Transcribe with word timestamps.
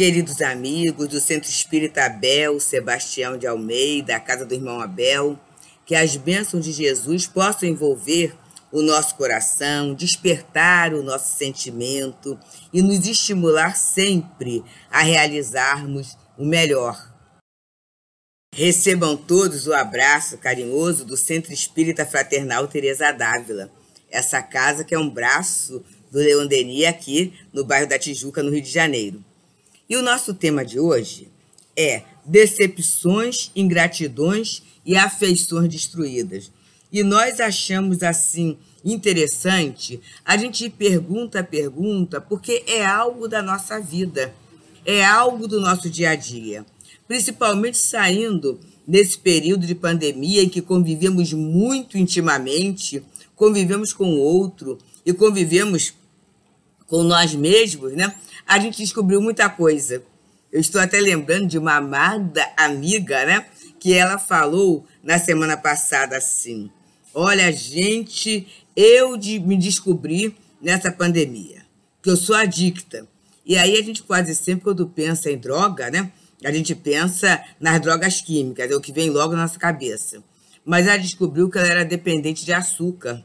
Queridos 0.00 0.40
amigos 0.40 1.08
do 1.08 1.20
Centro 1.20 1.50
Espírita 1.50 2.06
Abel, 2.06 2.58
Sebastião 2.58 3.36
de 3.36 3.46
Almeida, 3.46 4.16
a 4.16 4.18
casa 4.18 4.46
do 4.46 4.54
irmão 4.54 4.80
Abel, 4.80 5.38
que 5.84 5.94
as 5.94 6.16
bênçãos 6.16 6.64
de 6.64 6.72
Jesus 6.72 7.26
possam 7.26 7.68
envolver 7.68 8.34
o 8.72 8.80
nosso 8.80 9.14
coração, 9.16 9.92
despertar 9.92 10.94
o 10.94 11.02
nosso 11.02 11.36
sentimento 11.36 12.40
e 12.72 12.80
nos 12.80 13.06
estimular 13.06 13.76
sempre 13.76 14.64
a 14.90 15.02
realizarmos 15.02 16.16
o 16.38 16.46
melhor. 16.46 17.14
Recebam 18.54 19.18
todos 19.18 19.66
o 19.66 19.74
abraço 19.74 20.38
carinhoso 20.38 21.04
do 21.04 21.14
Centro 21.14 21.52
Espírita 21.52 22.06
Fraternal 22.06 22.66
Teresa 22.68 23.12
Dávila, 23.12 23.70
essa 24.10 24.42
casa 24.42 24.82
que 24.82 24.94
é 24.94 24.98
um 24.98 25.10
braço 25.10 25.84
do 26.10 26.18
Leon 26.18 26.46
Denis 26.46 26.86
aqui 26.86 27.38
no 27.52 27.66
bairro 27.66 27.86
da 27.86 27.98
Tijuca, 27.98 28.42
no 28.42 28.50
Rio 28.50 28.62
de 28.62 28.70
Janeiro. 28.70 29.22
E 29.90 29.96
o 29.96 30.02
nosso 30.02 30.32
tema 30.32 30.64
de 30.64 30.80
hoje 30.80 31.28
é 31.76 32.04
decepções, 32.24 33.50
ingratidões 33.54 34.62
e 34.86 34.96
afeições 34.96 35.68
destruídas. 35.68 36.50
E 36.92 37.02
nós 37.02 37.40
achamos 37.40 38.02
assim 38.02 38.56
interessante 38.82 40.00
a 40.24 40.38
gente 40.38 40.70
pergunta 40.70 41.40
a 41.40 41.44
pergunta 41.44 42.20
porque 42.20 42.64
é 42.66 42.86
algo 42.86 43.28
da 43.28 43.42
nossa 43.42 43.78
vida, 43.78 44.34
é 44.86 45.04
algo 45.04 45.46
do 45.46 45.60
nosso 45.60 45.90
dia 45.90 46.10
a 46.10 46.14
dia 46.14 46.64
principalmente 47.10 47.76
saindo 47.76 48.60
nesse 48.86 49.18
período 49.18 49.66
de 49.66 49.74
pandemia 49.74 50.44
em 50.44 50.48
que 50.48 50.62
convivemos 50.62 51.32
muito 51.32 51.98
intimamente, 51.98 53.02
convivemos 53.34 53.92
com 53.92 54.14
o 54.14 54.20
outro 54.20 54.78
e 55.04 55.12
convivemos 55.12 55.92
com 56.86 57.02
nós 57.02 57.34
mesmos, 57.34 57.94
né? 57.94 58.14
A 58.50 58.58
gente 58.58 58.78
descobriu 58.78 59.22
muita 59.22 59.48
coisa. 59.48 60.02
Eu 60.50 60.60
estou 60.60 60.80
até 60.80 60.98
lembrando 60.98 61.46
de 61.46 61.56
uma 61.56 61.76
amada 61.76 62.44
amiga, 62.56 63.24
né? 63.24 63.46
Que 63.78 63.94
ela 63.94 64.18
falou 64.18 64.84
na 65.04 65.20
semana 65.20 65.56
passada 65.56 66.16
assim: 66.16 66.68
Olha, 67.14 67.52
gente, 67.52 68.48
eu 68.74 69.16
de 69.16 69.38
me 69.38 69.56
descobri 69.56 70.36
nessa 70.60 70.90
pandemia, 70.90 71.64
que 72.02 72.10
eu 72.10 72.16
sou 72.16 72.34
adicta. 72.34 73.06
E 73.46 73.56
aí 73.56 73.78
a 73.78 73.82
gente 73.84 74.02
quase 74.02 74.34
sempre, 74.34 74.64
quando 74.64 74.88
pensa 74.88 75.30
em 75.30 75.38
droga, 75.38 75.88
né? 75.88 76.10
A 76.44 76.50
gente 76.50 76.74
pensa 76.74 77.40
nas 77.60 77.80
drogas 77.80 78.20
químicas, 78.20 78.68
é 78.68 78.74
o 78.74 78.80
que 78.80 78.92
vem 78.92 79.10
logo 79.10 79.36
na 79.36 79.42
nossa 79.42 79.60
cabeça. 79.60 80.24
Mas 80.64 80.88
ela 80.88 80.96
descobriu 80.96 81.48
que 81.48 81.56
ela 81.56 81.68
era 81.68 81.84
dependente 81.84 82.44
de 82.44 82.52
açúcar. 82.52 83.24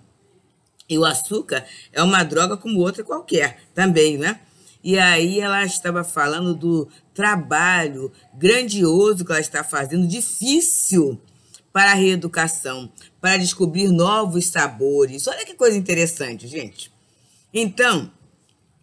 E 0.87 0.99
o 0.99 1.03
açúcar 1.03 1.65
é 1.91 2.03
uma 2.03 2.21
droga 2.21 2.55
como 2.55 2.79
outra 2.79 3.03
qualquer, 3.03 3.63
também, 3.73 4.19
né? 4.19 4.39
E 4.85 4.99
aí 4.99 5.39
ela 5.39 5.65
estava 5.65 6.03
falando 6.03 6.53
do 6.53 6.87
trabalho 7.11 8.11
grandioso 8.35 9.25
que 9.25 9.31
ela 9.31 9.41
está 9.41 9.63
fazendo, 9.63 10.07
difícil 10.07 11.19
para 11.73 11.93
a 11.93 11.95
reeducação, 11.95 12.87
para 13.19 13.35
descobrir 13.37 13.87
novos 13.87 14.45
sabores. 14.45 15.25
Olha 15.25 15.43
que 15.43 15.55
coisa 15.55 15.75
interessante, 15.75 16.47
gente. 16.47 16.93
Então, 17.51 18.11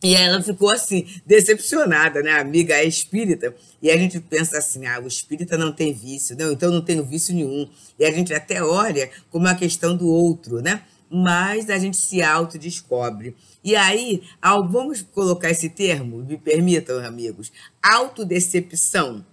e 0.03 0.17
ela 0.17 0.42
ficou 0.42 0.73
assim, 0.73 1.06
decepcionada, 1.25 2.20
né? 2.20 2.33
A 2.33 2.41
amiga 2.41 2.75
é 2.75 2.84
espírita. 2.84 3.55
E 3.80 3.89
a 3.89 3.97
gente 3.97 4.19
pensa 4.19 4.58
assim: 4.58 4.84
ah, 4.86 4.98
o 4.98 5.06
espírita 5.06 5.56
não 5.56 5.73
tem 5.73 5.92
vício, 5.92 6.36
não, 6.36 6.50
então 6.50 6.73
não 6.73 6.83
tenho 6.83 7.05
vício 7.05 7.33
nenhum. 7.33 7.70
E 7.97 8.05
a 8.05 8.11
gente 8.11 8.34
até 8.34 8.61
olha 8.61 9.08
como 9.30 9.47
a 9.47 9.55
questão 9.55 9.97
do 9.97 10.08
outro, 10.08 10.61
né? 10.61 10.83
Mas 11.14 11.68
a 11.68 11.78
gente 11.78 11.98
se 11.98 12.22
autodescobre. 12.22 13.36
E 13.62 13.77
aí, 13.77 14.22
ao, 14.41 14.66
vamos 14.66 15.02
colocar 15.02 15.50
esse 15.50 15.68
termo, 15.68 16.18
me 16.18 16.38
permitam, 16.38 17.05
amigos: 17.05 17.52
autodecepção. 17.82 19.24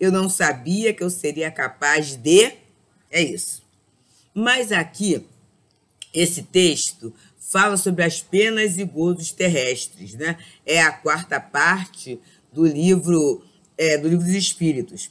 Eu 0.00 0.10
não 0.10 0.30
sabia 0.30 0.94
que 0.94 1.02
eu 1.02 1.10
seria 1.10 1.50
capaz 1.50 2.16
de. 2.16 2.52
É 3.10 3.22
isso. 3.22 3.62
Mas 4.34 4.72
aqui, 4.72 5.26
esse 6.12 6.42
texto 6.42 7.12
fala 7.38 7.76
sobre 7.76 8.02
as 8.02 8.20
penas 8.22 8.78
e 8.78 8.84
gozos 8.84 9.30
terrestres, 9.30 10.14
né? 10.14 10.38
É 10.64 10.80
a 10.80 10.92
quarta 10.92 11.38
parte 11.38 12.18
do 12.50 12.66
livro 12.66 13.44
é, 13.76 13.98
do 13.98 14.08
livro 14.08 14.24
dos 14.24 14.34
Espíritos. 14.34 15.10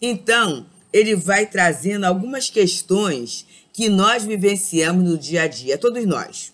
Então, 0.00 0.66
ele 0.92 1.14
vai 1.14 1.46
trazendo 1.46 2.04
algumas 2.04 2.48
questões 2.48 3.46
que 3.76 3.90
nós 3.90 4.24
vivenciamos 4.24 5.04
no 5.04 5.18
dia 5.18 5.42
a 5.42 5.46
dia, 5.46 5.76
todos 5.76 6.06
nós. 6.06 6.50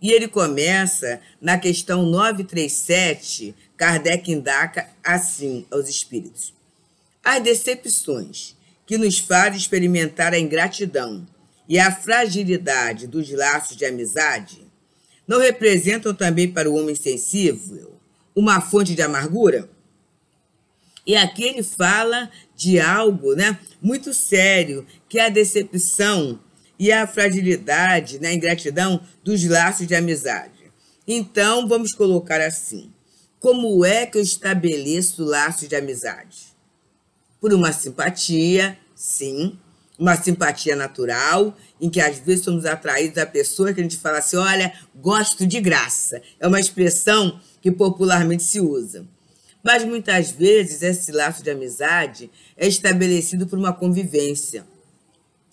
E 0.00 0.12
ele 0.12 0.28
começa 0.28 1.20
na 1.40 1.58
questão 1.58 2.06
937, 2.06 3.52
Kardec 3.76 4.30
indaca 4.30 4.88
assim 5.02 5.66
aos 5.72 5.88
espíritos: 5.88 6.54
As 7.24 7.42
decepções 7.42 8.54
que 8.86 8.96
nos 8.96 9.18
fazem 9.18 9.58
experimentar 9.58 10.32
a 10.32 10.38
ingratidão 10.38 11.26
e 11.68 11.80
a 11.80 11.90
fragilidade 11.90 13.08
dos 13.08 13.28
laços 13.32 13.76
de 13.76 13.84
amizade 13.84 14.64
não 15.26 15.40
representam 15.40 16.14
também 16.14 16.48
para 16.48 16.70
o 16.70 16.76
homem 16.76 16.94
sensível 16.94 17.98
uma 18.36 18.60
fonte 18.60 18.94
de 18.94 19.02
amargura? 19.02 19.68
E 21.04 21.16
aqui 21.16 21.42
ele 21.42 21.64
fala 21.64 22.30
de 22.54 22.78
algo 22.78 23.34
né, 23.34 23.58
muito 23.80 24.14
sério, 24.14 24.86
que 25.08 25.18
é 25.18 25.26
a 25.26 25.28
decepção 25.28 26.38
e 26.82 26.90
a 26.90 27.06
fragilidade, 27.06 28.18
né, 28.18 28.30
a 28.30 28.34
ingratidão 28.34 29.00
dos 29.22 29.44
laços 29.44 29.86
de 29.86 29.94
amizade. 29.94 30.72
Então, 31.06 31.68
vamos 31.68 31.94
colocar 31.94 32.40
assim: 32.40 32.90
como 33.38 33.84
é 33.84 34.04
que 34.04 34.18
eu 34.18 34.22
estabeleço 34.22 35.22
laços 35.22 35.68
de 35.68 35.76
amizade? 35.76 36.38
Por 37.40 37.54
uma 37.54 37.72
simpatia, 37.72 38.76
sim, 38.96 39.56
uma 39.96 40.16
simpatia 40.16 40.74
natural, 40.74 41.56
em 41.80 41.88
que 41.88 42.00
às 42.00 42.18
vezes 42.18 42.44
somos 42.44 42.66
atraídos 42.66 43.18
a 43.18 43.26
pessoas 43.26 43.74
que 43.74 43.80
a 43.80 43.84
gente 43.84 43.98
fala 43.98 44.18
assim: 44.18 44.38
olha, 44.38 44.72
gosto 44.96 45.46
de 45.46 45.60
graça. 45.60 46.20
É 46.40 46.48
uma 46.48 46.58
expressão 46.58 47.40
que 47.60 47.70
popularmente 47.70 48.42
se 48.42 48.58
usa. 48.60 49.06
Mas 49.62 49.84
muitas 49.84 50.32
vezes 50.32 50.82
esse 50.82 51.12
laço 51.12 51.44
de 51.44 51.50
amizade 51.50 52.28
é 52.56 52.66
estabelecido 52.66 53.46
por 53.46 53.56
uma 53.56 53.72
convivência, 53.72 54.66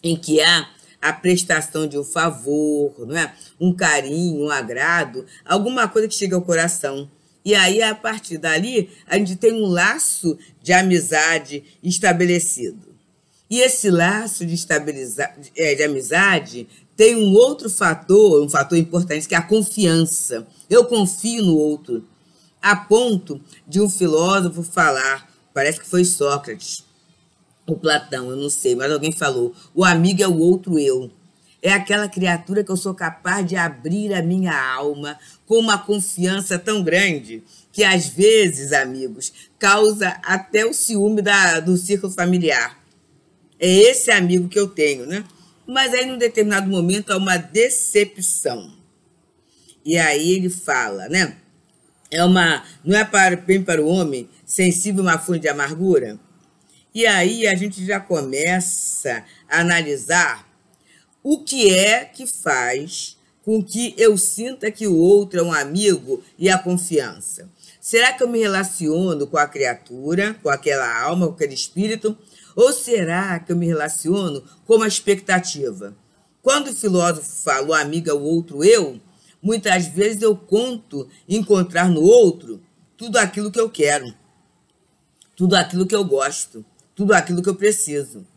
em 0.01 0.15
que 0.15 0.41
há 0.41 0.67
a 1.01 1.13
prestação 1.13 1.87
de 1.87 1.97
um 1.97 2.03
favor, 2.03 2.93
não 2.99 3.17
é? 3.17 3.33
um 3.59 3.73
carinho, 3.73 4.45
um 4.45 4.49
agrado, 4.49 5.25
alguma 5.45 5.87
coisa 5.87 6.07
que 6.07 6.15
chega 6.15 6.35
ao 6.35 6.41
coração. 6.41 7.09
E 7.43 7.55
aí, 7.55 7.81
a 7.81 7.95
partir 7.95 8.37
dali, 8.37 8.89
a 9.07 9.17
gente 9.17 9.35
tem 9.35 9.53
um 9.53 9.65
laço 9.65 10.37
de 10.61 10.73
amizade 10.73 11.63
estabelecido. 11.81 12.89
E 13.49 13.61
esse 13.61 13.89
laço 13.89 14.45
de, 14.45 14.55
é, 15.55 15.73
de 15.73 15.83
amizade 15.83 16.67
tem 16.95 17.15
um 17.15 17.33
outro 17.33 17.69
fator, 17.69 18.43
um 18.43 18.49
fator 18.49 18.77
importante, 18.77 19.27
que 19.27 19.33
é 19.33 19.37
a 19.37 19.41
confiança. 19.41 20.45
Eu 20.69 20.85
confio 20.85 21.43
no 21.43 21.57
outro, 21.57 22.05
a 22.61 22.75
ponto 22.75 23.41
de 23.67 23.81
um 23.81 23.89
filósofo 23.89 24.61
falar, 24.61 25.31
parece 25.53 25.79
que 25.79 25.87
foi 25.87 26.03
Sócrates, 26.03 26.83
o 27.73 27.77
Platão, 27.77 28.29
eu 28.29 28.35
não 28.35 28.49
sei, 28.49 28.75
mas 28.75 28.91
alguém 28.91 29.11
falou: 29.11 29.53
o 29.73 29.83
amigo 29.83 30.21
é 30.21 30.27
o 30.27 30.37
outro 30.37 30.77
eu. 30.77 31.11
É 31.61 31.73
aquela 31.73 32.07
criatura 32.07 32.63
que 32.63 32.71
eu 32.71 32.77
sou 32.77 32.93
capaz 32.93 33.45
de 33.45 33.57
abrir 33.57 34.13
a 34.13 34.21
minha 34.21 34.57
alma 34.73 35.19
com 35.45 35.59
uma 35.59 35.77
confiança 35.77 36.57
tão 36.57 36.81
grande 36.81 37.43
que 37.71 37.83
às 37.83 38.07
vezes, 38.07 38.71
amigos, 38.71 39.33
causa 39.57 40.17
até 40.23 40.65
o 40.65 40.73
ciúme 40.73 41.21
da, 41.21 41.59
do 41.59 41.75
círculo 41.75 42.11
familiar. 42.11 42.79
É 43.59 43.67
esse 43.67 44.09
amigo 44.09 44.47
que 44.47 44.57
eu 44.57 44.67
tenho, 44.67 45.05
né? 45.05 45.25
Mas 45.67 45.93
aí, 45.93 46.05
num 46.05 46.17
determinado 46.17 46.69
momento, 46.69 47.11
há 47.11 47.17
uma 47.17 47.37
decepção. 47.37 48.73
E 49.85 49.97
aí 49.97 50.31
ele 50.31 50.49
fala, 50.49 51.09
né? 51.09 51.35
É 52.09 52.23
uma, 52.23 52.63
não 52.83 52.97
é 52.97 53.03
para, 53.05 53.35
bem 53.35 53.61
para 53.61 53.81
o 53.81 53.87
homem 53.87 54.27
sensível 54.45 55.03
uma 55.03 55.19
fonte 55.19 55.41
de 55.41 55.49
amargura? 55.49 56.19
E 56.99 57.07
aí 57.07 57.47
a 57.47 57.55
gente 57.55 57.85
já 57.85 57.97
começa 57.97 59.23
a 59.49 59.61
analisar 59.61 60.45
o 61.23 61.45
que 61.45 61.73
é 61.73 62.03
que 62.03 62.27
faz 62.27 63.17
com 63.41 63.63
que 63.63 63.95
eu 63.97 64.17
sinta 64.17 64.69
que 64.69 64.85
o 64.85 64.97
outro 64.97 65.39
é 65.39 65.41
um 65.41 65.53
amigo 65.53 66.21
e 66.37 66.49
a 66.49 66.57
confiança. 66.57 67.49
Será 67.79 68.11
que 68.11 68.21
eu 68.21 68.27
me 68.27 68.39
relaciono 68.39 69.25
com 69.27 69.37
a 69.37 69.47
criatura, 69.47 70.33
com 70.43 70.49
aquela 70.49 71.01
alma, 71.01 71.27
com 71.27 71.35
aquele 71.35 71.53
espírito, 71.53 72.17
ou 72.53 72.73
será 72.73 73.39
que 73.39 73.53
eu 73.53 73.55
me 73.55 73.67
relaciono 73.67 74.43
com 74.65 74.75
uma 74.75 74.85
expectativa? 74.85 75.95
Quando 76.41 76.67
o 76.67 76.75
filósofo 76.75 77.49
amigo 77.71 78.09
é 78.09 78.13
o 78.13 78.21
outro 78.21 78.61
eu, 78.61 78.99
muitas 79.41 79.87
vezes 79.87 80.21
eu 80.21 80.35
conto 80.35 81.07
encontrar 81.29 81.87
no 81.87 82.01
outro 82.01 82.61
tudo 82.97 83.15
aquilo 83.15 83.49
que 83.49 83.59
eu 83.61 83.69
quero, 83.69 84.13
tudo 85.33 85.55
aquilo 85.55 85.87
que 85.87 85.95
eu 85.95 86.03
gosto, 86.03 86.65
tudo 86.99 87.13
aquilo 87.13 87.41
que 87.41 87.47
eu 87.47 87.55
preciso, 87.55 88.27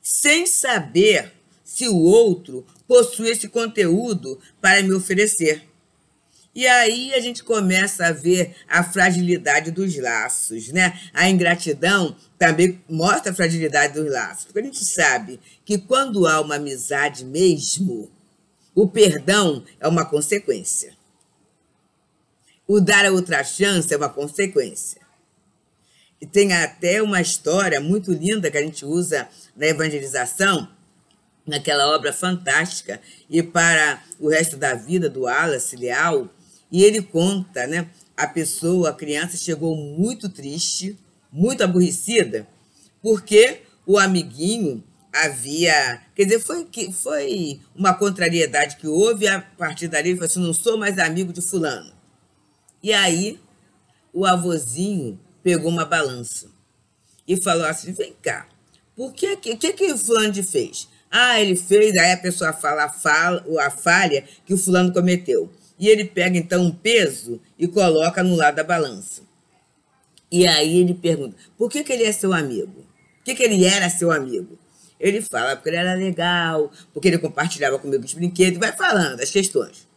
sem 0.00 0.46
saber 0.46 1.34
se 1.62 1.86
o 1.86 1.98
outro 1.98 2.66
possui 2.88 3.28
esse 3.28 3.46
conteúdo 3.46 4.40
para 4.58 4.82
me 4.82 4.94
oferecer. 4.94 5.68
E 6.54 6.66
aí 6.66 7.12
a 7.12 7.20
gente 7.20 7.44
começa 7.44 8.06
a 8.06 8.10
ver 8.10 8.56
a 8.66 8.82
fragilidade 8.82 9.70
dos 9.70 9.94
laços, 9.98 10.68
né? 10.68 10.98
A 11.12 11.28
ingratidão 11.28 12.16
também 12.38 12.82
mostra 12.88 13.32
a 13.32 13.34
fragilidade 13.34 13.92
dos 13.92 14.10
laços, 14.10 14.46
porque 14.46 14.60
a 14.60 14.64
gente 14.64 14.82
sabe 14.82 15.38
que 15.62 15.76
quando 15.76 16.26
há 16.26 16.40
uma 16.40 16.54
amizade 16.54 17.22
mesmo, 17.22 18.10
o 18.74 18.88
perdão 18.88 19.62
é 19.78 19.86
uma 19.86 20.06
consequência. 20.06 20.94
O 22.66 22.80
dar 22.80 23.04
a 23.04 23.12
outra 23.12 23.44
chance 23.44 23.92
é 23.92 23.96
uma 23.98 24.08
consequência. 24.08 24.99
E 26.20 26.26
tem 26.26 26.52
até 26.52 27.02
uma 27.02 27.20
história 27.20 27.80
muito 27.80 28.12
linda 28.12 28.50
que 28.50 28.58
a 28.58 28.62
gente 28.62 28.84
usa 28.84 29.26
na 29.56 29.66
evangelização, 29.66 30.68
naquela 31.46 31.94
obra 31.94 32.12
fantástica, 32.12 33.00
e 33.28 33.42
para 33.42 34.02
o 34.18 34.28
resto 34.28 34.56
da 34.56 34.74
vida 34.74 35.08
do 35.08 35.22
Wallace 35.22 35.76
Leal, 35.76 36.28
e 36.70 36.84
ele 36.84 37.00
conta, 37.00 37.66
né? 37.66 37.88
A 38.16 38.26
pessoa, 38.26 38.90
a 38.90 38.92
criança, 38.92 39.36
chegou 39.36 39.74
muito 39.74 40.28
triste, 40.28 40.98
muito 41.32 41.64
aborrecida, 41.64 42.46
porque 43.02 43.62
o 43.86 43.98
amiguinho 43.98 44.84
havia. 45.12 46.02
Quer 46.14 46.24
dizer, 46.24 46.40
foi, 46.40 46.68
foi 46.92 47.60
uma 47.74 47.94
contrariedade 47.94 48.76
que 48.76 48.86
houve, 48.86 49.26
a 49.26 49.40
partir 49.40 49.88
dali 49.88 50.10
ele 50.10 50.16
falou 50.16 50.30
assim: 50.30 50.40
não 50.40 50.52
sou 50.52 50.76
mais 50.76 50.98
amigo 50.98 51.32
de 51.32 51.40
Fulano. 51.40 51.92
E 52.82 52.92
aí, 52.92 53.40
o 54.12 54.24
avôzinho 54.26 55.18
pegou 55.42 55.70
uma 55.70 55.84
balança 55.84 56.48
e 57.26 57.40
falou 57.40 57.66
assim: 57.66 57.92
vem 57.92 58.14
cá, 58.20 58.48
por 58.96 59.12
que 59.12 59.36
que, 59.36 59.56
que, 59.56 59.72
que 59.72 59.92
o 59.92 59.98
fulano 59.98 60.32
de 60.32 60.42
fez? 60.42 60.88
Ah, 61.10 61.40
ele 61.40 61.56
fez, 61.56 61.96
aí 61.96 62.12
a 62.12 62.16
pessoa 62.16 62.52
fala 62.52 62.84
a, 62.84 62.88
fala 62.88 63.44
a 63.60 63.70
falha 63.70 64.24
que 64.46 64.54
o 64.54 64.58
fulano 64.58 64.92
cometeu. 64.92 65.50
E 65.78 65.88
ele 65.88 66.04
pega 66.04 66.36
então 66.36 66.62
um 66.62 66.70
peso 66.70 67.40
e 67.58 67.66
coloca 67.66 68.22
no 68.22 68.36
lado 68.36 68.56
da 68.56 68.64
balança. 68.64 69.22
E 70.30 70.46
aí 70.46 70.78
ele 70.78 70.94
pergunta: 70.94 71.36
por 71.56 71.70
que, 71.70 71.82
que 71.82 71.92
ele 71.92 72.04
é 72.04 72.12
seu 72.12 72.32
amigo? 72.32 72.86
Por 73.18 73.24
que, 73.24 73.34
que 73.34 73.42
ele 73.42 73.64
era 73.64 73.90
seu 73.90 74.12
amigo? 74.12 74.58
Ele 75.00 75.22
fala 75.22 75.56
porque 75.56 75.70
ele 75.70 75.78
era 75.78 75.94
legal, 75.94 76.70
porque 76.92 77.08
ele 77.08 77.18
compartilhava 77.18 77.78
comigo 77.78 78.04
os 78.04 78.12
brinquedos, 78.12 78.58
vai 78.58 78.72
falando 78.72 79.20
as 79.20 79.30
questões. 79.30 79.88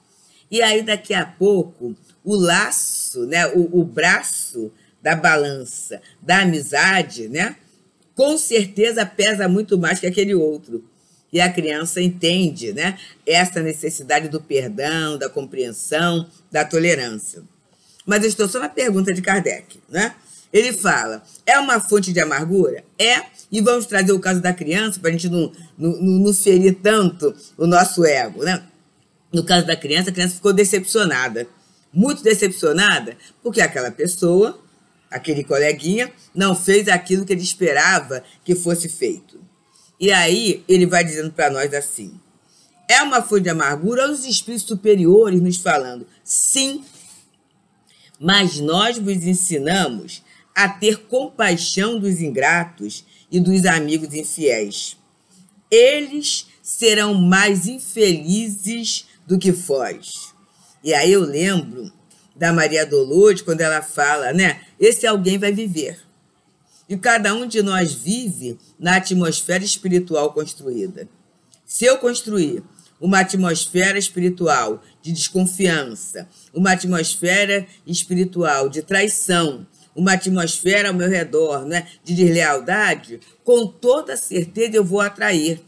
E 0.49 0.61
aí, 0.61 0.81
daqui 0.81 1.13
a 1.13 1.25
pouco, 1.25 1.95
o 2.23 2.35
laço, 2.35 3.25
né, 3.25 3.47
o, 3.47 3.81
o 3.81 3.83
braço 3.83 4.71
da 5.03 5.15
balança 5.15 6.01
da 6.21 6.39
amizade, 6.39 7.27
né, 7.27 7.57
com 8.15 8.37
certeza 8.37 9.05
pesa 9.05 9.47
muito 9.47 9.77
mais 9.77 9.99
que 9.99 10.07
aquele 10.07 10.33
outro 10.33 10.83
e 11.33 11.41
a 11.41 11.51
criança 11.51 11.99
entende 11.99 12.71
né, 12.73 12.97
essa 13.25 13.59
necessidade 13.59 14.29
do 14.29 14.39
perdão, 14.39 15.17
da 15.17 15.27
compreensão, 15.27 16.27
da 16.51 16.63
tolerância. 16.63 17.41
Mas 18.05 18.23
estou 18.23 18.47
só 18.47 18.59
na 18.59 18.69
pergunta 18.69 19.11
de 19.11 19.21
Kardec. 19.21 19.79
Né? 19.89 20.13
Ele 20.51 20.71
fala: 20.71 21.23
é 21.43 21.57
uma 21.57 21.79
fonte 21.79 22.13
de 22.13 22.19
amargura? 22.19 22.83
É. 22.99 23.33
E 23.51 23.61
vamos 23.61 23.85
trazer 23.85 24.11
o 24.11 24.19
caso 24.19 24.41
da 24.41 24.53
criança 24.53 24.99
para 24.99 25.09
a 25.09 25.11
gente 25.11 25.29
não, 25.29 25.51
não, 25.77 25.91
não 26.01 26.33
ferir 26.33 26.75
tanto 26.81 27.35
o 27.57 27.65
nosso 27.65 28.05
ego. 28.05 28.43
Né? 28.43 28.63
No 29.31 29.43
caso 29.43 29.65
da 29.65 29.75
criança, 29.75 30.09
a 30.09 30.13
criança 30.13 30.35
ficou 30.35 30.53
decepcionada. 30.53 31.47
Muito 31.91 32.23
decepcionada, 32.23 33.15
porque 33.43 33.61
aquela 33.61 33.91
pessoa, 33.91 34.59
aquele 35.13 35.43
coleguinha, 35.43 36.11
não 36.33 36.55
fez 36.55 36.87
aquilo 36.87 37.25
que 37.25 37.31
ele 37.31 37.41
esperava 37.41 38.23
que 38.43 38.55
fosse 38.55 38.89
feito. 38.89 39.39
E 39.99 40.11
aí 40.11 40.63
ele 40.67 40.85
vai 40.85 41.03
dizendo 41.03 41.31
para 41.31 41.49
nós 41.49 41.73
assim: 41.73 42.19
é 42.89 43.01
uma 43.01 43.21
fonte 43.21 43.43
de 43.43 43.49
amargura 43.49 44.11
os 44.11 44.25
espíritos 44.25 44.67
superiores 44.67 45.39
nos 45.39 45.57
falando, 45.57 46.05
sim, 46.23 46.83
mas 48.19 48.59
nós 48.59 48.97
vos 48.97 49.25
ensinamos 49.25 50.23
a 50.55 50.67
ter 50.67 51.07
compaixão 51.07 51.99
dos 51.99 52.21
ingratos 52.21 53.05
e 53.31 53.39
dos 53.39 53.65
amigos 53.65 54.13
infiéis. 54.13 54.97
Eles 55.69 56.47
serão 56.61 57.13
mais 57.13 57.67
infelizes 57.67 59.05
do 59.25 59.39
que 59.39 59.51
vós. 59.51 60.33
E 60.83 60.93
aí 60.93 61.11
eu 61.11 61.21
lembro 61.21 61.91
da 62.35 62.51
Maria 62.51 62.85
Dolores 62.85 63.41
quando 63.41 63.61
ela 63.61 63.81
fala, 63.81 64.33
né? 64.33 64.61
Esse 64.79 65.05
alguém 65.07 65.37
vai 65.37 65.51
viver. 65.51 65.99
E 66.87 66.97
cada 66.97 67.33
um 67.33 67.47
de 67.47 67.61
nós 67.61 67.93
vive 67.93 68.57
na 68.77 68.97
atmosfera 68.97 69.63
espiritual 69.63 70.33
construída. 70.33 71.07
Se 71.65 71.85
eu 71.85 71.97
construir 71.97 72.63
uma 72.99 73.19
atmosfera 73.19 73.97
espiritual 73.97 74.81
de 75.01 75.11
desconfiança, 75.11 76.27
uma 76.53 76.71
atmosfera 76.71 77.65
espiritual 77.85 78.69
de 78.69 78.81
traição, 78.81 79.65
uma 79.95 80.13
atmosfera 80.13 80.89
ao 80.89 80.93
meu 80.93 81.09
redor 81.09 81.65
né, 81.65 81.87
de 82.03 82.15
deslealdade, 82.15 83.19
com 83.43 83.67
toda 83.67 84.17
certeza 84.17 84.77
eu 84.77 84.83
vou 84.83 85.01
atrair 85.01 85.61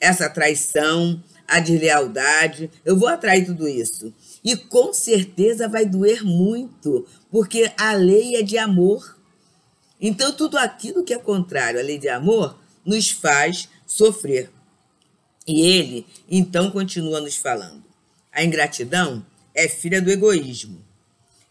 essa 0.00 0.28
traição, 0.28 1.22
a 1.46 1.60
deslealdade, 1.60 2.70
eu 2.84 2.96
vou 2.96 3.08
atrair 3.08 3.46
tudo 3.46 3.68
isso. 3.68 4.12
E 4.46 4.56
com 4.56 4.92
certeza 4.94 5.68
vai 5.68 5.84
doer 5.84 6.24
muito, 6.24 7.04
porque 7.32 7.72
a 7.76 7.94
lei 7.94 8.36
é 8.36 8.42
de 8.42 8.56
amor. 8.56 9.18
Então, 10.00 10.32
tudo 10.32 10.56
aquilo 10.56 11.02
que 11.02 11.12
é 11.12 11.18
contrário 11.18 11.80
à 11.80 11.82
lei 11.82 11.98
de 11.98 12.08
amor 12.08 12.56
nos 12.84 13.10
faz 13.10 13.68
sofrer. 13.84 14.48
E 15.48 15.60
ele, 15.62 16.06
então, 16.30 16.70
continua 16.70 17.20
nos 17.20 17.34
falando. 17.34 17.82
A 18.30 18.44
ingratidão 18.44 19.26
é 19.52 19.66
filha 19.66 20.00
do 20.00 20.12
egoísmo. 20.12 20.80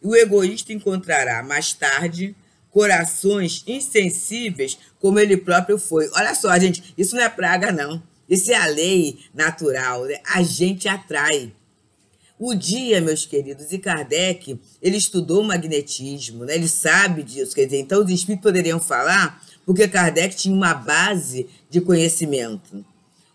E 0.01 0.07
o 0.07 0.15
egoísta 0.15 0.71
encontrará 0.71 1.43
mais 1.43 1.73
tarde 1.73 2.33
corações 2.71 3.61
insensíveis 3.67 4.77
como 5.01 5.19
ele 5.19 5.35
próprio 5.35 5.77
foi. 5.77 6.09
Olha 6.13 6.33
só, 6.33 6.57
gente, 6.57 6.93
isso 6.97 7.13
não 7.13 7.23
é 7.23 7.29
praga, 7.29 7.73
não. 7.73 8.01
Isso 8.29 8.53
é 8.53 8.55
a 8.55 8.67
lei 8.67 9.19
natural. 9.33 10.05
Né? 10.05 10.21
A 10.33 10.41
gente 10.43 10.87
atrai. 10.87 11.53
O 12.37 12.53
dia, 12.53 12.99
meus 12.99 13.25
queridos, 13.25 13.71
e 13.71 13.79
Kardec, 13.79 14.59
ele 14.81 14.97
estudou 14.97 15.41
magnetismo, 15.41 16.43
né? 16.43 16.55
ele 16.55 16.67
sabe 16.67 17.23
disso, 17.23 17.55
quer 17.55 17.63
dizer, 17.63 17.79
então 17.79 18.03
os 18.03 18.09
espíritos 18.11 18.43
poderiam 18.43 18.79
falar 18.79 19.41
porque 19.65 19.87
Kardec 19.87 20.35
tinha 20.35 20.53
uma 20.53 20.73
base 20.73 21.49
de 21.69 21.79
conhecimento. 21.79 22.85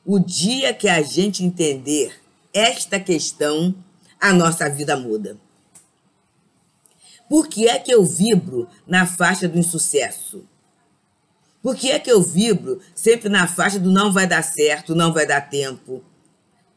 O 0.04 0.18
dia 0.18 0.74
que 0.74 0.88
a 0.88 1.02
gente 1.02 1.42
entender 1.42 2.20
esta 2.52 3.00
questão, 3.00 3.74
a 4.20 4.32
nossa 4.32 4.68
vida 4.68 4.96
muda. 4.96 5.36
Por 7.28 7.48
que 7.48 7.68
é 7.68 7.78
que 7.78 7.92
eu 7.92 8.04
vibro 8.04 8.68
na 8.86 9.06
faixa 9.06 9.48
do 9.48 9.58
insucesso? 9.58 10.44
Por 11.62 11.76
que 11.76 11.90
é 11.90 11.98
que 11.98 12.10
eu 12.10 12.22
vibro 12.22 12.80
sempre 12.94 13.28
na 13.28 13.46
faixa 13.46 13.78
do 13.78 13.90
não 13.90 14.12
vai 14.12 14.26
dar 14.26 14.42
certo, 14.42 14.94
não 14.94 15.12
vai 15.12 15.26
dar 15.26 15.42
tempo? 15.42 16.02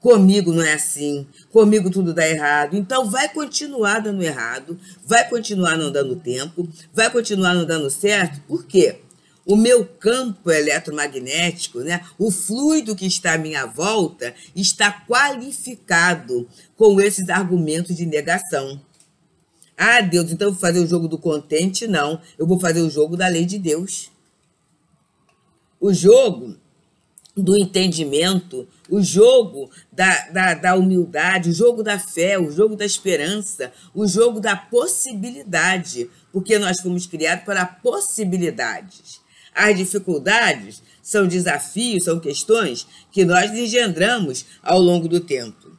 Comigo 0.03 0.51
não 0.51 0.62
é 0.62 0.74
assim, 0.74 1.25
comigo 1.50 1.89
tudo 1.89 2.13
dá 2.13 2.27
errado. 2.27 2.75
Então 2.75 3.10
vai 3.10 3.29
continuar 3.29 4.00
dando 4.00 4.22
errado, 4.22 4.77
vai 5.05 5.29
continuar 5.29 5.77
não 5.77 5.89
dando 5.89 6.17
tempo, 6.17 6.67
vai 6.93 7.10
continuar 7.10 7.53
não 7.53 7.65
dando 7.65 7.89
certo. 7.89 8.41
Por 8.45 8.65
quê? 8.65 9.00
O 9.45 9.55
meu 9.55 9.86
campo 9.86 10.51
eletromagnético, 10.51 11.79
né, 11.79 12.05
o 12.19 12.29
fluido 12.31 12.98
que 12.98 13.05
está 13.05 13.36
à 13.36 13.38
minha 13.38 13.65
volta, 13.65 14.36
está 14.53 14.91
qualificado 14.91 16.50
com 16.75 17.00
esses 17.00 17.29
argumentos 17.29 17.95
de 17.95 18.05
negação. 18.05 18.81
Ah, 19.77 20.01
Deus, 20.01 20.33
então 20.33 20.50
eu 20.50 20.51
vou 20.51 20.60
fazer 20.60 20.81
o 20.81 20.88
jogo 20.88 21.07
do 21.07 21.17
contente? 21.17 21.88
Não, 21.88 22.19
eu 22.38 22.45
vou 22.45 22.60
fazer 22.60 22.81
o 22.81 22.89
jogo 22.89 23.15
da 23.15 23.29
lei 23.29 23.45
de 23.45 23.57
Deus. 23.57 24.12
O 25.79 25.93
jogo 25.93 26.57
do 27.36 27.58
entendimento, 27.58 28.68
o 28.90 29.02
jogo 29.02 29.70
da, 29.92 30.30
da, 30.30 30.54
da, 30.54 30.75
humildade, 30.75 31.50
o 31.50 31.54
jogo 31.54 31.82
da 31.82 31.98
fé, 31.98 32.38
o 32.38 32.52
jogo 32.52 32.75
da 32.75 32.86
esperança, 32.86 33.72
o 33.94 34.08
jogo 34.08 34.40
da 34.40 34.56
possibilidade, 34.56 36.10
porque 36.32 36.60
nós 36.60 36.80
fomos 36.80 37.08
criados 37.08 37.44
para 37.44 37.66
possibilidades. 37.66 39.20
As 39.54 39.75
dificuldades 39.75 40.82
são 41.02 41.28
desafios, 41.28 42.06
são 42.06 42.20
questões 42.20 42.88
que 43.12 43.25
nós 43.25 43.52
engendramos 43.52 44.46
ao 44.62 44.80
longo 44.80 45.08
do 45.08 45.20
tempo. 45.20 45.72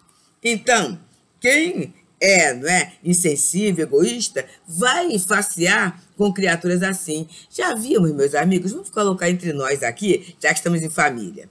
Então, 0.43 0.99
quem 1.41 1.95
é, 2.25 2.55
não 2.55 2.67
é, 2.67 2.95
insensível, 3.05 3.85
egoísta, 3.85 4.47
vai 4.67 5.19
facear 5.19 6.03
com 6.17 6.33
criaturas 6.33 6.83
assim. 6.83 7.29
Já 7.51 7.75
vimos, 7.75 8.13
meus 8.13 8.35
amigos, 8.35 8.73
vamos 8.73 8.89
colocar 8.89 9.29
entre 9.29 9.53
nós 9.53 9.83
aqui, 9.83 10.35
já 10.41 10.49
que 10.49 10.59
estamos 10.59 10.81
em 10.81 10.89
família. 10.89 11.51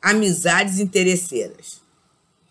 Amizades 0.00 0.78
interesseiras. 0.78 1.82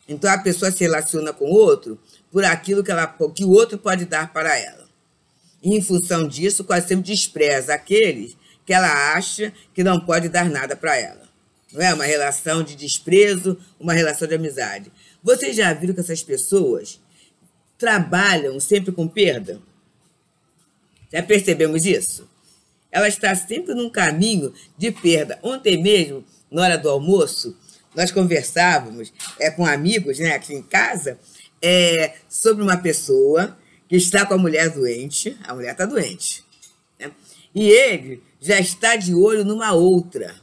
Então 0.08 0.32
a 0.32 0.38
pessoa 0.38 0.70
se 0.70 0.84
relaciona 0.84 1.34
com 1.34 1.46
o 1.46 1.54
outro 1.54 2.00
por 2.32 2.46
aquilo 2.46 2.84
que, 2.84 2.92
ela, 2.92 3.08
que 3.34 3.44
o 3.44 3.50
outro 3.50 3.80
pode 3.80 4.06
dar 4.06 4.32
para 4.32 4.56
ela. 4.56 4.88
E 5.64 5.76
em 5.76 5.82
função 5.82 6.28
disso, 6.28 6.64
quase 6.64 6.90
sempre 6.90 7.06
despreza 7.06 7.74
aqueles 7.74 8.38
que 8.66 8.74
ela 8.74 9.14
acha 9.16 9.52
que 9.74 9.84
não 9.84 10.00
pode 10.00 10.30
dar 10.30 10.48
nada 10.48 10.76
para 10.76 10.96
ela. 10.96 11.24
Não 11.72 11.82
é 11.82 11.92
uma 11.92 12.06
relação 12.06 12.62
de 12.62 12.76
desprezo, 12.76 13.58
uma 13.80 13.94
relação 13.94 14.28
de 14.28 14.36
amizade. 14.36 14.92
Vocês 15.24 15.56
já 15.56 15.74
viram 15.74 15.96
que 15.96 16.02
essas 16.02 16.22
pessoas 16.22 17.00
trabalham 17.84 18.62
sempre 18.62 18.94
com 18.94 19.10
perda? 19.10 19.60
Já 21.12 21.22
percebemos 21.22 21.86
isso? 21.86 22.26
Ela 22.90 23.10
está 23.10 23.36
sempre 23.36 23.74
num 23.74 23.90
caminho 23.90 24.54
de 24.78 24.90
perda. 24.90 25.38
Ontem 25.44 25.84
mesmo, 25.84 26.24
na 26.50 26.62
hora 26.62 26.78
do 26.78 26.90
almoço, 26.90 27.58
nós 27.94 28.10
conversávamos 28.10 29.12
é, 29.38 29.52
com 29.52 29.66
amigos 29.66 30.18
né, 30.18 30.34
aqui 30.34 30.54
em 30.54 30.64
casa 30.64 31.20
é, 31.62 32.16
sobre 32.30 32.64
uma 32.64 32.78
pessoa 32.78 33.58
que 33.90 33.98
está 33.98 34.26
com 34.26 34.36
a 34.36 34.38
mulher 34.38 34.70
doente. 34.70 35.38
A 35.44 35.54
mulher 35.54 35.74
está 35.74 35.86
doente. 35.86 36.42
Né? 36.98 37.12
E 37.54 37.70
ele 37.70 38.24
já 38.40 38.62
está 38.62 38.96
de 38.96 39.14
olho 39.14 39.44
numa 39.44 39.74
outra. 39.74 40.34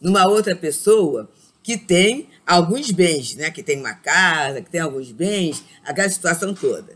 Numa 0.00 0.26
outra 0.26 0.56
pessoa 0.56 1.30
que 1.62 1.76
tem 1.76 2.28
alguns 2.52 2.90
bens, 2.90 3.34
né? 3.34 3.50
Que 3.50 3.62
tem 3.62 3.78
uma 3.78 3.94
casa, 3.94 4.60
que 4.60 4.70
tem 4.70 4.80
alguns 4.80 5.10
bens, 5.10 5.62
aquela 5.84 6.08
situação 6.08 6.54
toda. 6.54 6.94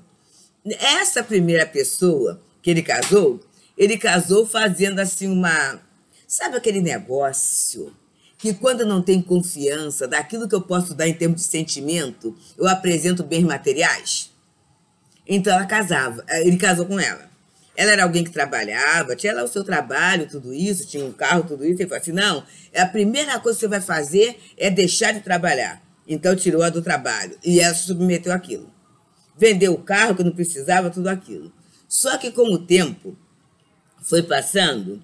Essa 0.79 1.23
primeira 1.23 1.67
pessoa 1.67 2.41
que 2.63 2.71
ele 2.71 2.83
casou, 2.83 3.41
ele 3.77 3.97
casou 3.97 4.47
fazendo 4.47 4.99
assim 4.99 5.29
uma. 5.29 5.81
Sabe 6.27 6.57
aquele 6.57 6.81
negócio 6.81 7.95
que 8.39 8.53
quando 8.53 8.85
não 8.85 9.01
tem 9.01 9.23
confiança 9.23 10.07
daquilo 10.07 10.49
que 10.49 10.55
eu 10.55 10.61
posso 10.61 10.95
dar 10.95 11.09
em 11.09 11.15
termos 11.15 11.43
de 11.43 11.49
sentimento, 11.49 12.37
eu 12.59 12.67
apresento 12.67 13.23
bens 13.23 13.45
materiais? 13.45 14.31
Então 15.27 15.53
ela 15.53 15.67
casava, 15.67 16.25
ele 16.29 16.57
casou 16.57 16.87
com 16.87 17.01
ela. 17.01 17.31
Ela 17.77 17.93
era 17.93 18.05
alguém 18.05 18.25
que 18.25 18.31
trabalhava, 18.31 19.15
tinha 19.15 19.35
lá 19.35 19.45
o 19.45 19.49
seu 19.49 19.63
trabalho, 19.63 20.29
tudo 20.29 20.55
isso, 20.55 20.87
tinha 20.87 21.05
um 21.05 21.13
carro, 21.13 21.45
tudo 21.45 21.65
isso. 21.65 21.83
Ele 21.83 21.89
falou 21.89 22.01
assim: 22.01 22.13
não, 22.13 22.45
a 22.75 22.87
primeira 22.87 23.39
coisa 23.39 23.59
que 23.59 23.61
você 23.61 23.69
vai 23.69 23.81
fazer 23.81 24.39
é 24.57 24.71
deixar 24.71 25.13
de 25.13 25.21
trabalhar. 25.21 25.83
Então 26.09 26.35
tirou 26.35 26.63
a 26.63 26.71
do 26.71 26.81
trabalho 26.81 27.37
e 27.45 27.61
ela 27.61 27.75
se 27.75 27.85
submeteu 27.85 28.33
àquilo. 28.33 28.73
Vendeu 29.37 29.75
o 29.75 29.83
carro 29.83 30.15
que 30.15 30.25
não 30.25 30.33
precisava, 30.33 30.89
tudo 30.89 31.09
aquilo. 31.09 31.53
Só 31.89 32.17
que 32.17 32.31
com 32.31 32.53
o 32.53 32.59
tempo 32.59 33.17
foi 34.03 34.23
passando, 34.23 35.03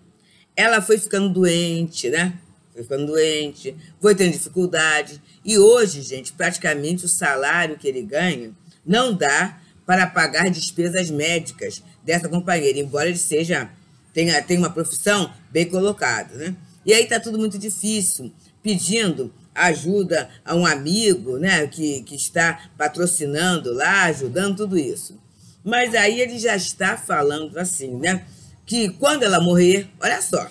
ela 0.57 0.81
foi 0.81 0.99
ficando 0.99 1.29
doente, 1.29 2.09
né? 2.09 2.38
Foi 2.73 2.83
ficando 2.83 3.07
doente, 3.07 3.76
foi 4.00 4.14
tendo 4.14 4.33
dificuldade. 4.33 5.21
E 5.45 5.59
hoje, 5.59 6.00
gente, 6.00 6.33
praticamente 6.33 7.05
o 7.05 7.09
salário 7.09 7.76
que 7.76 7.87
ele 7.87 8.02
ganha 8.02 8.52
não 8.87 9.12
dá 9.12 9.61
para 9.87 10.07
pagar 10.07 10.51
despesas 10.51 11.11
médicas 11.11 11.83
dessa 12.05 12.29
companheira, 12.29 12.79
embora 12.79 13.09
ele 13.09 13.19
seja 13.19 13.71
tenha, 14.12 14.41
tenha 14.43 14.61
uma 14.61 14.71
profissão 14.71 15.33
bem 15.51 15.67
colocada, 15.67 16.35
né? 16.37 16.57
E 16.85 16.93
aí 16.93 17.07
tá 17.07 17.19
tudo 17.19 17.39
muito 17.39 17.59
difícil, 17.59 18.33
pedindo 18.62 19.33
ajuda 19.55 20.29
a 20.45 20.55
um 20.55 20.67
amigo, 20.67 21.39
né, 21.39 21.67
que, 21.67 22.03
que 22.03 22.15
está 22.15 22.71
patrocinando 22.77 23.73
lá, 23.73 24.05
ajudando 24.05 24.57
tudo 24.57 24.79
isso. 24.79 25.21
Mas 25.62 25.95
aí 25.95 26.21
ele 26.21 26.39
já 26.39 26.57
está 26.57 26.97
falando 26.97 27.59
assim, 27.59 27.95
né, 27.97 28.25
que 28.67 28.89
quando 28.91 29.23
ela 29.23 29.41
morrer, 29.41 29.89
olha 30.01 30.21
só, 30.23 30.51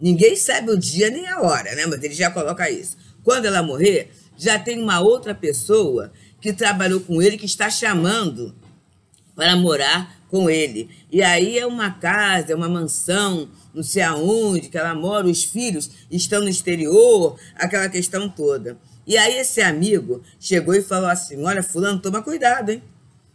ninguém 0.00 0.36
sabe 0.36 0.70
o 0.70 0.78
dia 0.78 1.10
nem 1.10 1.26
a 1.28 1.40
hora, 1.40 1.74
né, 1.74 1.86
mas 1.86 2.02
ele 2.02 2.14
já 2.14 2.30
coloca 2.30 2.70
isso. 2.70 2.96
Quando 3.22 3.46
ela 3.46 3.62
morrer, 3.62 4.10
já 4.36 4.58
tem 4.58 4.80
uma 4.80 5.00
outra 5.00 5.34
pessoa 5.34 6.12
que 6.44 6.52
trabalhou 6.52 7.00
com 7.00 7.22
ele 7.22 7.38
que 7.38 7.46
está 7.46 7.70
chamando 7.70 8.54
para 9.34 9.56
morar 9.56 10.14
com 10.28 10.50
ele. 10.50 10.90
E 11.10 11.22
aí 11.22 11.58
é 11.58 11.66
uma 11.66 11.90
casa, 11.90 12.52
é 12.52 12.54
uma 12.54 12.68
mansão, 12.68 13.48
não 13.72 13.82
sei 13.82 14.02
aonde 14.02 14.68
que 14.68 14.76
ela 14.76 14.94
mora, 14.94 15.26
os 15.26 15.42
filhos 15.42 15.90
estão 16.10 16.42
no 16.42 16.48
exterior, 16.50 17.40
aquela 17.54 17.88
questão 17.88 18.28
toda. 18.28 18.76
E 19.06 19.16
aí 19.16 19.38
esse 19.38 19.62
amigo 19.62 20.22
chegou 20.38 20.74
e 20.74 20.82
falou 20.82 21.08
assim: 21.08 21.42
Olha, 21.42 21.62
Fulano, 21.62 21.98
toma 21.98 22.20
cuidado, 22.20 22.72
hein? 22.72 22.82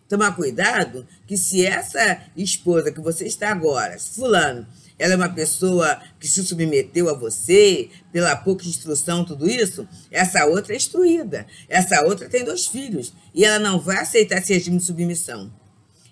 Toma 0.07 0.31
cuidado 0.31 1.03
que 1.25 1.35
se 1.35 1.65
essa 1.65 2.21
esposa 2.37 2.91
que 2.91 3.01
você 3.01 3.25
está 3.25 3.49
agora, 3.49 3.97
Fulano, 3.97 4.67
ela 4.99 5.13
é 5.13 5.15
uma 5.15 5.29
pessoa 5.29 5.99
que 6.19 6.27
se 6.27 6.43
submeteu 6.43 7.09
a 7.09 7.13
você 7.13 7.89
pela 8.11 8.35
pouca 8.35 8.67
instrução, 8.67 9.23
tudo 9.23 9.49
isso, 9.49 9.87
essa 10.11 10.45
outra 10.45 10.73
é 10.73 10.77
instruída. 10.77 11.47
Essa 11.69 12.03
outra 12.03 12.27
tem 12.27 12.43
dois 12.43 12.67
filhos 12.67 13.13
e 13.33 13.45
ela 13.45 13.57
não 13.57 13.79
vai 13.79 13.97
aceitar 13.97 14.39
esse 14.39 14.53
regime 14.53 14.77
de 14.77 14.83
submissão. 14.83 15.51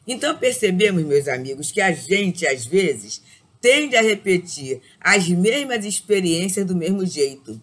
Então 0.08 0.38
percebemos, 0.38 1.04
meus 1.04 1.28
amigos, 1.28 1.70
que 1.70 1.82
a 1.82 1.92
gente, 1.92 2.48
às 2.48 2.66
vezes, 2.66 3.22
tende 3.60 3.98
a 3.98 4.02
repetir 4.02 4.82
as 5.02 5.28
mesmas 5.28 5.84
experiências 5.84 6.66
do 6.66 6.76
mesmo 6.76 7.06
jeito. 7.06 7.62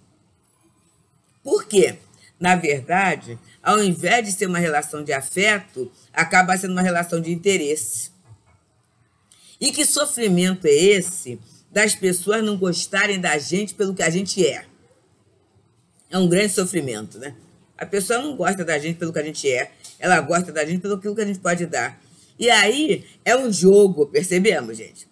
Por 1.43 1.65
quê? 1.65 1.97
Na 2.39 2.55
verdade, 2.57 3.39
ao 3.63 3.83
invés 3.83 4.27
de 4.27 4.33
ser 4.33 4.47
uma 4.47 4.59
relação 4.59 5.03
de 5.03 5.13
afeto, 5.15 5.91
acaba 6.13 6.57
sendo 6.59 6.73
uma 6.73 6.83
relação 6.83 7.19
de 7.19 7.33
interesse. 7.33 8.14
E 9.61 9.73
que 9.73 9.85
sofrimento 9.85 10.67
é 10.67 10.73
esse 10.73 11.39
das 11.71 11.95
pessoas 11.95 12.43
não 12.43 12.57
gostarem 12.57 13.21
da 13.21 13.37
gente 13.39 13.75
pelo 13.75 13.95
que 13.95 14.03
a 14.03 14.11
gente 14.11 14.47
é? 14.47 14.65
É 16.11 16.19
um 16.19 16.29
grande 16.29 16.53
sofrimento, 16.53 17.19
né? 17.19 17.35
A 17.77 17.85
pessoa 17.85 18.21
não 18.21 18.37
gosta 18.37 18.65
da 18.65 18.79
gente 18.79 18.99
pelo 18.99 19.13
que 19.13 19.19
a 19.19 19.25
gente 19.25 19.51
é, 19.51 19.73
ela 19.99 20.21
gosta 20.21 20.53
da 20.53 20.65
gente 20.65 20.81
pelo 20.81 20.99
que 21.01 21.21
a 21.21 21.27
gente 21.27 21.41
pode 21.41 21.67
dar. 21.67 22.01
E 22.39 22.49
aí 22.51 23.05
é 23.25 23.37
um 23.37 23.53
jogo, 23.53 24.07
percebemos, 24.07 24.77
gente? 24.77 25.09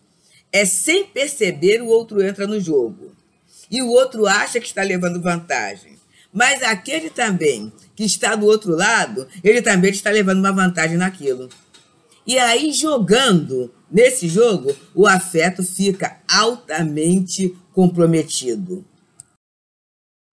É 0.53 0.65
sem 0.65 1.07
perceber 1.07 1.83
o 1.83 1.87
outro 1.87 2.23
entra 2.23 2.47
no 2.47 2.61
jogo. 2.61 3.13
E 3.71 3.83
o 3.83 3.89
outro 3.89 4.27
acha 4.27 4.61
que 4.61 4.67
está 4.67 4.83
levando 4.83 5.21
vantagem. 5.21 5.97
Mas 6.33 6.63
aquele 6.63 7.11
também 7.11 7.73
que 7.95 8.05
está 8.05 8.35
do 8.35 8.47
outro 8.47 8.75
lado, 8.75 9.27
ele 9.43 9.63
também 9.63 9.91
está 9.91 10.11
levando 10.11 10.39
uma 10.39 10.53
vantagem 10.53 10.97
naquilo. 10.97 11.49
E 12.27 12.39
aí, 12.39 12.73
jogando 12.73 13.73
nesse 13.93 14.29
jogo, 14.29 14.75
o 14.95 15.07
afeto 15.07 15.63
fica 15.63 16.19
altamente 16.27 17.57
comprometido. 17.73 18.85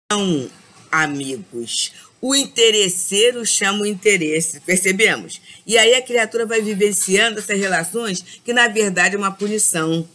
Então, 0.05 0.49
amigos, 0.91 1.91
o 2.21 2.35
interesseiro 2.35 3.45
chama 3.45 3.81
o 3.81 3.85
interesse, 3.85 4.59
percebemos? 4.61 5.41
E 5.67 5.77
aí 5.77 5.93
a 5.93 6.01
criatura 6.01 6.45
vai 6.45 6.61
vivenciando 6.61 7.39
essas 7.39 7.59
relações 7.59 8.21
que, 8.43 8.51
na 8.53 8.67
verdade, 8.67 9.15
é 9.15 9.17
uma 9.17 9.31
punição. 9.31 10.07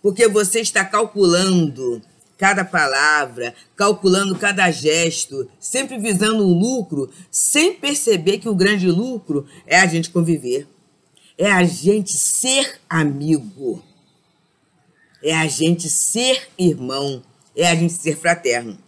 Porque 0.00 0.28
você 0.28 0.60
está 0.60 0.84
calculando 0.84 2.02
cada 2.36 2.64
palavra, 2.64 3.54
calculando 3.76 4.36
cada 4.36 4.70
gesto, 4.70 5.48
sempre 5.60 5.98
visando 5.98 6.44
um 6.44 6.58
lucro, 6.58 7.10
sem 7.30 7.74
perceber 7.74 8.38
que 8.38 8.48
o 8.48 8.54
grande 8.54 8.90
lucro 8.90 9.46
é 9.66 9.78
a 9.78 9.86
gente 9.86 10.10
conviver. 10.10 10.66
É 11.36 11.50
a 11.50 11.64
gente 11.64 12.12
ser 12.12 12.78
amigo. 12.88 13.82
É 15.22 15.34
a 15.34 15.46
gente 15.48 15.88
ser 15.90 16.48
irmão. 16.58 17.22
É 17.56 17.66
a 17.66 17.74
gente 17.74 17.92
ser 17.92 18.16
fraterno. 18.16 18.78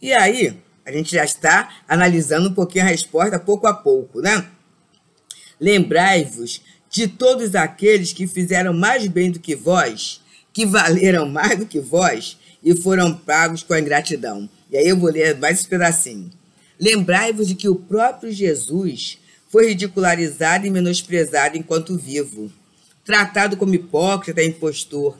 E 0.00 0.12
aí, 0.12 0.56
a 0.84 0.92
gente 0.92 1.12
já 1.12 1.24
está 1.24 1.82
analisando 1.88 2.48
um 2.48 2.54
pouquinho 2.54 2.84
a 2.84 2.88
resposta 2.88 3.38
pouco 3.38 3.66
a 3.66 3.74
pouco, 3.74 4.20
né? 4.20 4.46
Lembrai-vos 5.60 6.60
de 6.90 7.08
todos 7.08 7.54
aqueles 7.54 8.12
que 8.12 8.26
fizeram 8.26 8.72
mais 8.72 9.06
bem 9.06 9.30
do 9.30 9.40
que 9.40 9.56
vós, 9.56 10.20
que 10.52 10.64
valeram 10.64 11.26
mais 11.30 11.58
do 11.58 11.66
que 11.66 11.80
vós 11.80 12.38
e 12.62 12.74
foram 12.74 13.14
pagos 13.14 13.62
com 13.62 13.74
a 13.74 13.80
ingratidão. 13.80 14.48
E 14.70 14.76
aí 14.76 14.88
eu 14.88 14.96
vou 14.96 15.10
ler 15.10 15.36
mais 15.38 15.60
esse 15.60 15.68
pedacinho. 15.68 16.30
Lembrai-vos 16.78 17.48
de 17.48 17.54
que 17.54 17.68
o 17.68 17.76
próprio 17.76 18.30
Jesus 18.30 19.18
foi 19.48 19.68
ridicularizado 19.68 20.66
e 20.66 20.70
menosprezado 20.70 21.56
enquanto 21.56 21.96
vivo, 21.96 22.50
tratado 23.04 23.56
como 23.56 23.74
hipócrita 23.74 24.42
e 24.42 24.48
impostor. 24.48 25.16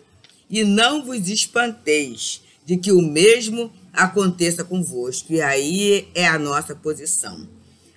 E 0.49 0.64
não 0.64 1.04
vos 1.04 1.28
espanteis 1.28 2.42
de 2.64 2.76
que 2.76 2.92
o 2.92 3.00
mesmo 3.00 3.73
aconteça 3.92 4.64
convosco. 4.64 5.33
E 5.33 5.40
aí 5.40 6.09
é 6.14 6.26
a 6.26 6.38
nossa 6.38 6.75
posição. 6.75 7.49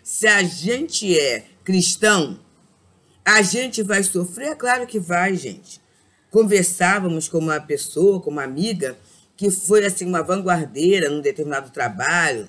Se 0.03 0.27
a 0.27 0.41
gente 0.43 1.19
é 1.19 1.45
cristão, 1.63 2.39
a 3.25 3.41
gente 3.41 3.83
vai 3.83 4.01
sofrer? 4.03 4.49
É 4.49 4.55
claro 4.55 4.87
que 4.87 4.99
vai, 4.99 5.35
gente. 5.35 5.81
Conversávamos 6.31 7.27
com 7.27 7.39
uma 7.39 7.59
pessoa, 7.59 8.19
com 8.19 8.29
uma 8.29 8.43
amiga, 8.43 8.97
que 9.35 9.49
foi 9.49 9.85
assim 9.85 10.05
uma 10.05 10.23
vanguardeira 10.23 11.09
num 11.09 11.21
determinado 11.21 11.71
trabalho, 11.71 12.47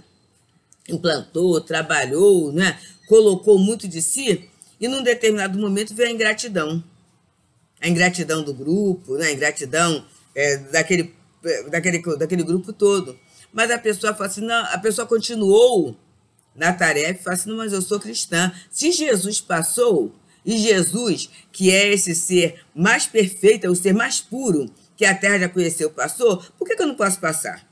implantou, 0.95 1.61
trabalhou, 1.61 2.53
né? 2.53 2.79
colocou 3.07 3.59
muito 3.59 3.89
de 3.89 4.01
si, 4.01 4.49
e 4.81 4.87
num 4.87 5.03
determinado 5.03 5.59
momento 5.59 5.95
veio 5.95 6.09
a 6.09 6.13
ingratidão. 6.13 6.83
A 7.81 7.89
ingratidão 7.89 8.43
do 8.43 8.55
grupo, 8.55 9.17
né? 9.17 9.27
a 9.27 9.33
ingratidão 9.33 10.05
é, 10.35 10.57
daquele, 10.57 11.15
daquele, 11.71 12.03
daquele 12.17 12.43
grupo 12.43 12.73
todo. 12.73 13.19
Mas 13.53 13.71
a 13.71 13.79
pessoa 13.79 14.15
fala 14.15 14.31
assim, 14.31 14.43
não, 14.43 14.65
a 14.67 14.79
pessoa 14.79 15.07
continuou 15.07 15.97
na 16.55 16.73
tarefa 16.73 17.21
e 17.21 17.25
fala 17.25 17.37
assim, 17.37 17.51
não, 17.51 17.57
mas 17.57 17.73
eu 17.73 17.83
sou 17.83 17.99
cristã. 17.99 18.53
Se 18.71 18.93
Jesus 18.93 19.41
passou, 19.41 20.15
e 20.45 20.57
Jesus, 20.57 21.31
que 21.53 21.71
é 21.71 21.93
esse 21.93 22.15
ser 22.15 22.61
mais 22.75 23.07
perfeito, 23.07 23.67
é 23.67 23.71
o 23.71 23.75
ser 23.75 23.93
mais 23.93 24.21
puro 24.21 24.71
que 24.97 25.05
a 25.05 25.15
terra 25.15 25.41
já 25.41 25.49
conheceu, 25.49 25.91
passou, 25.91 26.43
por 26.59 26.67
que, 26.67 26.77
que 26.77 26.83
eu 26.83 26.87
não 26.87 26.95
posso 26.95 27.19
passar? 27.19 27.67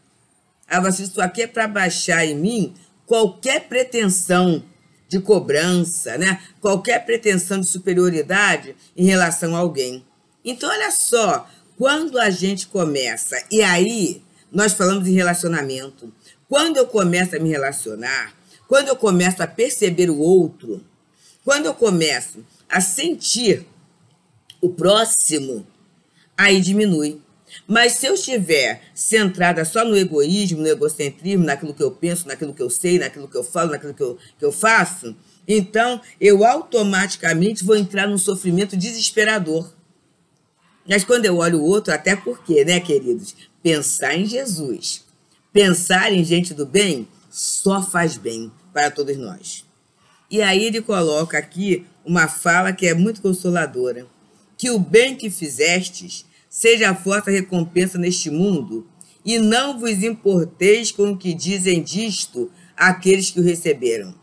Ah, 0.67 0.81
você, 0.81 1.03
isso 1.03 1.21
aqui 1.21 1.43
é 1.43 1.47
para 1.47 1.67
baixar 1.67 2.25
em 2.25 2.35
mim 2.35 2.75
qualquer 3.09 3.67
pretensão 3.69 4.63
de 5.09 5.19
cobrança, 5.19 6.19
né? 6.19 6.43
qualquer 6.61 7.05
pretensão 7.07 7.59
de 7.59 7.67
superioridade 7.67 8.77
em 8.95 9.07
relação 9.07 9.57
a 9.57 9.61
alguém. 9.61 10.05
Então, 10.45 10.69
olha 10.69 10.91
só, 10.91 11.49
quando 11.77 12.19
a 12.19 12.29
gente 12.29 12.67
começa, 12.67 13.43
e 13.51 13.63
aí 13.63 14.23
nós 14.53 14.75
falamos 14.75 15.09
em 15.09 15.15
relacionamento, 15.15 16.13
quando 16.47 16.77
eu 16.77 16.87
começo 16.87 17.35
a 17.35 17.39
me 17.39 17.49
relacionar, 17.49 18.35
quando 18.69 18.89
eu 18.89 18.97
começo 18.97 19.43
a 19.43 19.47
perceber 19.47 20.11
o 20.11 20.19
outro, 20.19 20.85
quando 21.43 21.65
eu 21.65 21.75
começo 21.75 22.45
a 22.69 22.79
sentir 22.83 23.67
o 24.61 24.69
próximo, 24.69 25.67
aí 26.37 26.61
diminui. 26.61 27.23
Mas 27.67 27.95
se 27.95 28.07
eu 28.07 28.15
estiver 28.15 28.83
centrada 28.95 29.65
só 29.65 29.85
no 29.85 29.97
egoísmo, 29.97 30.61
no 30.61 30.69
egocentrismo, 30.69 31.45
naquilo 31.45 31.75
que 31.75 31.83
eu 31.83 31.91
penso, 31.91 32.27
naquilo 32.27 32.55
que 32.55 32.63
eu 32.63 32.71
sei, 32.71 32.99
naquilo 32.99 33.29
que 33.29 33.37
eu 33.37 33.45
falo, 33.45 33.71
naquilo 33.71 33.95
que 33.95 34.03
eu, 34.03 34.19
que 34.39 34.45
eu 34.45 34.53
faço, 34.53 35.15
então 35.47 36.01
eu 36.21 36.45
automaticamente 36.45 37.65
vou 37.65 37.77
entrar 37.77 38.07
num 38.07 38.19
sofrimento 38.19 38.77
desesperador. 38.77 39.73
Mas 40.87 41.05
quando 41.05 41.27
eu 41.27 41.37
olho 41.37 41.61
o 41.61 41.65
outro, 41.65 41.93
até 41.93 42.17
porque, 42.17 42.65
né, 42.65 42.81
queridos? 42.81 43.35
Pensar 43.63 44.17
em 44.17 44.25
Jesus, 44.25 45.05
pensar 45.53 46.13
em 46.13 46.25
gente 46.25 46.55
do 46.55 46.65
bem, 46.65 47.07
só 47.31 47.83
faz 47.83 48.17
bem 48.17 48.51
para 48.73 48.91
todos 48.91 49.17
nós. 49.17 49.65
E 50.31 50.43
aí 50.43 50.65
ele 50.65 50.81
coloca 50.81 51.39
aqui 51.39 51.87
uma 52.05 52.29
fala 52.29 52.73
que 52.73 52.87
é 52.87 52.95
muito 52.95 53.21
consoladora. 53.21 54.07
Que 54.57 54.71
o 54.71 54.79
bem 54.79 55.15
que 55.15 55.31
fizestes 55.31 56.27
seja 56.49 56.91
a 56.91 56.93
vossa 56.93 57.31
recompensa 57.31 57.99
neste 57.99 58.31
mundo, 58.31 58.89
e 59.25 59.39
não 59.39 59.79
vos 59.79 60.03
importeis 60.03 60.91
com 60.91 61.11
o 61.11 61.17
que 61.17 61.35
dizem 61.35 61.83
disto 61.83 62.51
aqueles 62.77 63.31
que 63.31 63.41
o 63.41 63.45
receberam. 63.45 64.15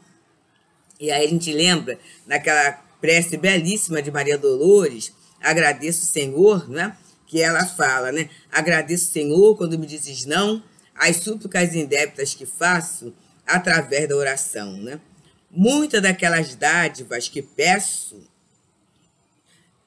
E 1.00 1.12
aí 1.12 1.26
a 1.26 1.30
gente 1.30 1.52
lembra 1.52 2.00
naquela 2.26 2.72
prece 3.00 3.38
belíssima 3.38 4.02
de 4.02 4.10
Maria 4.10 4.38
Dolores, 4.38 5.14
agradeço, 5.42 6.06
Senhor, 6.06 6.70
né? 6.70 6.98
Que 7.28 7.42
ela 7.42 7.66
fala, 7.66 8.12
né? 8.12 8.30
Agradeço, 8.52 9.12
Senhor, 9.12 9.58
quando 9.58 9.78
me 9.78 9.86
dizes 9.86 10.26
não, 10.26 10.64
as 10.96 11.18
súplicas 11.18 11.76
indébitas 11.76 12.34
que 12.34 12.46
faço 12.46 13.14
através 13.46 14.08
da 14.08 14.16
oração, 14.16 14.78
né? 14.78 15.00
Muitas 15.52 16.02
daquelas 16.02 16.56
dádivas 16.56 17.30
que 17.30 17.42
peço, 17.42 18.24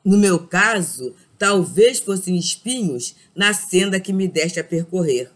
no 0.05 0.17
meu 0.17 0.47
caso, 0.47 1.15
talvez 1.39 2.01
fossem 2.01 2.37
espinhos 2.37 3.15
na 3.35 3.55
senda 3.55 4.01
que 4.01 4.13
me 4.13 4.27
deste 4.27 4.59
a 4.59 4.65
percorrer. 4.65 5.31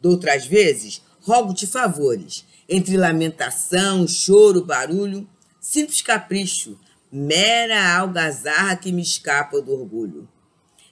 Doutras 0.00 0.46
vezes, 0.46 1.00
rogo-te 1.20 1.66
favores, 1.66 2.44
entre 2.68 2.96
lamentação, 2.96 4.06
choro, 4.06 4.64
barulho, 4.64 5.28
simples 5.60 6.02
capricho, 6.02 6.78
mera 7.10 7.96
algazarra 7.96 8.76
que 8.76 8.90
me 8.90 9.02
escapa 9.02 9.60
do 9.60 9.72
orgulho. 9.72 10.28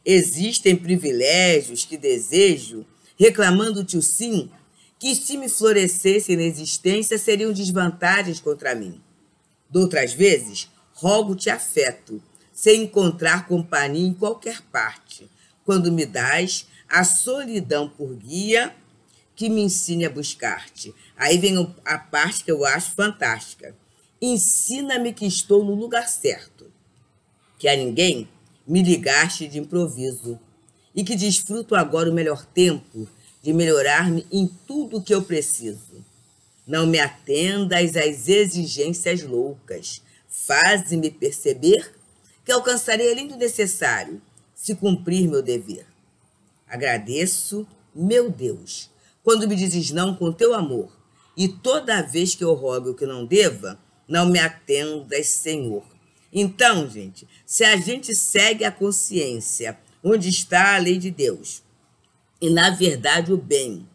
Existem 0.04 0.76
privilégios 0.76 1.84
que 1.84 1.96
desejo, 1.96 2.86
reclamando-te 3.18 3.96
o 3.96 4.02
sim, 4.02 4.50
que 4.98 5.14
se 5.14 5.36
me 5.36 5.48
florescessem 5.48 6.36
na 6.36 6.42
existência 6.42 7.18
seriam 7.18 7.52
desvantagens 7.52 8.40
contra 8.40 8.74
mim. 8.74 9.00
Doutras 9.68 10.12
vezes, 10.12 10.68
rogo-te 10.92 11.50
afeto, 11.50 12.22
sem 12.54 12.84
encontrar 12.84 13.48
companhia 13.48 14.06
em 14.06 14.14
qualquer 14.14 14.62
parte, 14.72 15.28
quando 15.64 15.90
me 15.90 16.06
dás 16.06 16.66
a 16.88 17.02
solidão 17.02 17.88
por 17.88 18.14
guia 18.14 18.74
que 19.34 19.48
me 19.48 19.62
ensine 19.62 20.04
a 20.04 20.10
buscar-te. 20.10 20.94
Aí 21.16 21.36
vem 21.36 21.74
a 21.84 21.98
parte 21.98 22.44
que 22.44 22.52
eu 22.52 22.64
acho 22.64 22.92
fantástica. 22.92 23.74
Ensina-me 24.22 25.12
que 25.12 25.26
estou 25.26 25.64
no 25.64 25.74
lugar 25.74 26.08
certo, 26.08 26.70
que 27.58 27.66
a 27.66 27.76
ninguém 27.76 28.28
me 28.66 28.82
ligaste 28.82 29.48
de 29.48 29.58
improviso 29.58 30.38
e 30.94 31.02
que 31.02 31.16
desfruto 31.16 31.74
agora 31.74 32.08
o 32.08 32.14
melhor 32.14 32.46
tempo 32.46 33.08
de 33.42 33.52
melhorar-me 33.52 34.24
em 34.30 34.46
tudo 34.46 34.98
o 34.98 35.02
que 35.02 35.12
eu 35.12 35.22
preciso. 35.22 36.04
Não 36.66 36.86
me 36.86 36.98
atendas 37.00 37.96
às 37.96 38.28
exigências 38.28 39.22
loucas. 39.22 40.00
Faze-me 40.28 41.10
perceber 41.10 41.94
que 42.44 42.52
alcançarei 42.52 43.10
além 43.10 43.26
do 43.26 43.36
necessário 43.36 44.20
se 44.54 44.74
cumprir 44.74 45.28
meu 45.28 45.42
dever. 45.42 45.86
Agradeço, 46.68 47.66
meu 47.94 48.30
Deus, 48.30 48.90
quando 49.22 49.48
me 49.48 49.56
dizes 49.56 49.90
não 49.90 50.14
com 50.14 50.32
teu 50.32 50.54
amor, 50.54 50.90
e 51.36 51.48
toda 51.48 52.02
vez 52.02 52.34
que 52.34 52.44
eu 52.44 52.54
rogo 52.54 52.90
o 52.90 52.94
que 52.94 53.06
não 53.06 53.24
deva, 53.24 53.78
não 54.06 54.26
me 54.26 54.38
atendas, 54.38 55.26
Senhor. 55.28 55.84
Então, 56.32 56.88
gente, 56.88 57.26
se 57.46 57.64
a 57.64 57.76
gente 57.76 58.14
segue 58.14 58.64
a 58.64 58.72
consciência, 58.72 59.78
onde 60.02 60.28
está 60.28 60.74
a 60.74 60.78
lei 60.78 60.98
de 60.98 61.10
Deus, 61.10 61.62
e 62.40 62.50
na 62.50 62.70
verdade 62.70 63.32
o 63.32 63.36
bem, 63.36 63.88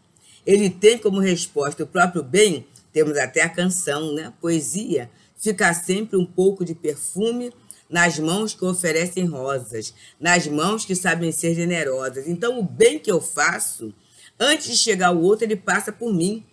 ele 0.46 0.70
tem 0.70 0.98
como 0.98 1.20
resposta 1.20 1.84
o 1.84 1.88
próprio 1.88 2.24
bem, 2.24 2.66
temos 2.92 3.18
até 3.18 3.42
a 3.42 3.50
canção, 3.50 4.14
né? 4.14 4.34
Poesia, 4.42 5.12
fica 5.38 5.74
sempre 5.74 6.18
um 6.18 6.26
pouco 6.26 6.66
de 6.66 6.74
perfume 6.74 7.54
nas 7.90 8.20
mãos 8.20 8.54
que 8.54 8.64
oferecem 8.64 9.26
rosas, 9.26 9.94
nas 10.20 10.46
mãos 10.46 10.86
que 10.86 10.96
sabem 10.96 11.32
ser 11.32 11.56
generosas. 11.56 12.28
Então, 12.28 12.60
o 12.60 12.64
bem 12.64 13.00
que 13.00 13.12
eu 13.12 13.20
faço, 13.20 13.94
antes 14.40 14.68
de 14.68 14.78
chegar 14.78 15.12
o 15.12 15.22
outro, 15.22 15.46
ele 15.46 15.56
passa 15.56 15.92
por 15.92 16.14
mim 16.14 16.46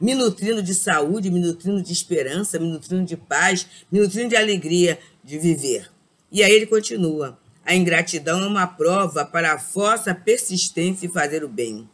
me 0.00 0.14
nutrindo 0.14 0.62
de 0.62 0.74
saúde, 0.74 1.30
me 1.30 1.40
nutrindo 1.40 1.82
de 1.82 1.92
esperança, 1.92 2.58
me 2.58 2.68
nutrindo 2.68 3.04
de 3.04 3.16
paz, 3.16 3.66
me 3.90 3.98
nutrindo 3.98 4.28
de 4.28 4.36
alegria 4.36 4.98
de 5.24 5.38
viver. 5.38 5.90
E 6.30 6.42
aí 6.42 6.52
ele 6.52 6.66
continua: 6.66 7.38
a 7.64 7.74
ingratidão 7.74 8.42
é 8.42 8.46
uma 8.46 8.66
prova 8.66 9.24
para 9.24 9.52
a 9.52 9.56
vossa 9.56 10.14
persistência 10.14 11.06
em 11.06 11.10
fazer 11.10 11.42
o 11.42 11.48
bem. 11.48 11.88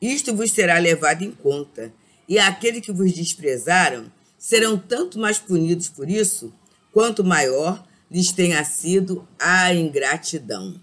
Isto 0.00 0.34
vos 0.34 0.50
será 0.50 0.78
levado 0.78 1.22
em 1.22 1.30
conta, 1.30 1.92
e 2.26 2.38
aqueles 2.38 2.80
que 2.80 2.92
vos 2.92 3.12
desprezaram 3.12 4.10
serão 4.38 4.78
tanto 4.78 5.18
mais 5.18 5.38
punidos 5.38 5.88
por 5.90 6.08
isso, 6.08 6.52
quanto 6.92 7.24
maior 7.24 7.84
lhes 8.10 8.32
tenha 8.32 8.64
sido 8.64 9.26
a 9.38 9.72
ingratidão. 9.74 10.80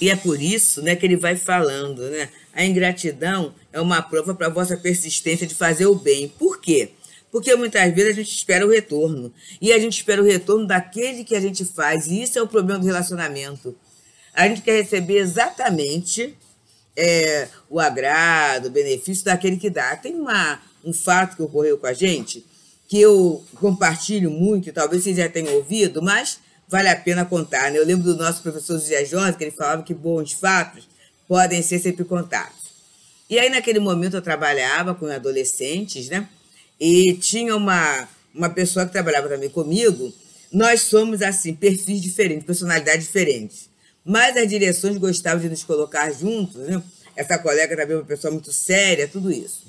E 0.00 0.10
é 0.10 0.16
por 0.16 0.40
isso 0.40 0.82
né, 0.82 0.94
que 0.94 1.04
ele 1.04 1.16
vai 1.16 1.34
falando, 1.36 2.02
né? 2.10 2.28
A 2.52 2.64
ingratidão 2.64 3.54
é 3.72 3.80
uma 3.80 4.00
prova 4.00 4.34
para 4.34 4.46
a 4.46 4.50
vossa 4.50 4.76
persistência 4.76 5.46
de 5.46 5.54
fazer 5.54 5.86
o 5.86 5.94
bem. 5.94 6.28
Por 6.28 6.60
quê? 6.60 6.90
Porque 7.30 7.54
muitas 7.54 7.92
vezes 7.94 8.12
a 8.12 8.14
gente 8.14 8.32
espera 8.32 8.66
o 8.66 8.70
retorno. 8.70 9.32
E 9.60 9.72
a 9.72 9.78
gente 9.78 9.98
espera 9.98 10.22
o 10.22 10.24
retorno 10.24 10.66
daquele 10.66 11.24
que 11.24 11.34
a 11.34 11.40
gente 11.40 11.64
faz. 11.64 12.06
E 12.06 12.22
isso 12.22 12.38
é 12.38 12.42
o 12.42 12.48
problema 12.48 12.80
do 12.80 12.86
relacionamento. 12.86 13.76
A 14.32 14.48
gente 14.48 14.62
quer 14.62 14.82
receber 14.82 15.18
exatamente 15.18 16.36
é, 16.96 17.48
o 17.68 17.78
agrado, 17.78 18.66
o 18.66 18.70
benefício 18.70 19.24
daquele 19.24 19.56
que 19.56 19.70
dá. 19.70 19.96
Tem 19.96 20.14
uma, 20.14 20.60
um 20.84 20.92
fato 20.92 21.36
que 21.36 21.42
ocorreu 21.42 21.76
com 21.78 21.86
a 21.86 21.92
gente, 21.92 22.44
que 22.88 22.98
eu 22.98 23.44
compartilho 23.56 24.30
muito, 24.30 24.72
talvez 24.72 25.04
vocês 25.04 25.18
já 25.18 25.28
tenham 25.28 25.54
ouvido, 25.54 26.00
mas 26.00 26.40
vale 26.66 26.88
a 26.88 26.96
pena 26.96 27.24
contar. 27.24 27.70
Né? 27.70 27.78
Eu 27.78 27.84
lembro 27.84 28.02
do 28.02 28.16
nosso 28.16 28.42
professor 28.42 28.78
José 28.78 29.04
Jones, 29.04 29.36
que 29.36 29.44
ele 29.44 29.50
falava 29.50 29.82
que 29.82 29.92
bons 29.92 30.32
fatos 30.32 30.88
podem 31.28 31.62
ser 31.62 31.78
sempre 31.78 32.04
contados. 32.04 32.56
E 33.28 33.38
aí, 33.38 33.50
naquele 33.50 33.78
momento, 33.78 34.16
eu 34.16 34.22
trabalhava 34.22 34.94
com 34.94 35.04
adolescentes, 35.06 36.08
né? 36.08 36.26
E 36.80 37.12
tinha 37.14 37.54
uma, 37.54 38.08
uma 38.34 38.48
pessoa 38.48 38.86
que 38.86 38.92
trabalhava 38.92 39.28
também 39.28 39.50
comigo. 39.50 40.10
Nós 40.50 40.80
somos, 40.80 41.20
assim, 41.20 41.52
perfis 41.54 42.00
diferentes, 42.00 42.46
personalidades 42.46 43.04
diferentes. 43.04 43.68
Mas 44.02 44.34
as 44.34 44.48
direções 44.48 44.96
gostavam 44.96 45.42
de 45.42 45.50
nos 45.50 45.62
colocar 45.62 46.10
juntos, 46.10 46.56
né? 46.56 46.82
Essa 47.14 47.36
colega 47.36 47.76
também 47.76 47.96
é 47.96 47.98
uma 47.98 48.06
pessoa 48.06 48.30
muito 48.30 48.50
séria, 48.50 49.06
tudo 49.06 49.30
isso. 49.30 49.66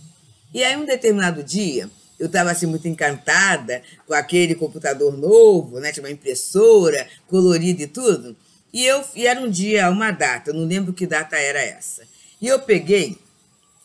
E 0.53 0.63
aí, 0.63 0.77
um 0.77 0.85
determinado 0.85 1.43
dia, 1.43 1.89
eu 2.19 2.25
estava 2.27 2.51
assim 2.51 2.65
muito 2.65 2.87
encantada 2.87 3.81
com 4.05 4.13
aquele 4.13 4.53
computador 4.53 5.17
novo, 5.17 5.79
né? 5.79 5.91
Tinha 5.91 6.03
uma 6.03 6.11
impressora 6.11 7.07
colorida 7.27 7.83
e 7.83 7.87
tudo. 7.87 8.35
E 8.73 8.85
eu 8.85 9.03
e 9.15 9.25
era 9.25 9.39
um 9.39 9.49
dia, 9.49 9.89
uma 9.89 10.11
data, 10.11 10.53
não 10.53 10.65
lembro 10.65 10.93
que 10.93 11.07
data 11.07 11.37
era 11.37 11.59
essa. 11.59 12.03
E 12.41 12.47
eu 12.47 12.59
peguei 12.59 13.17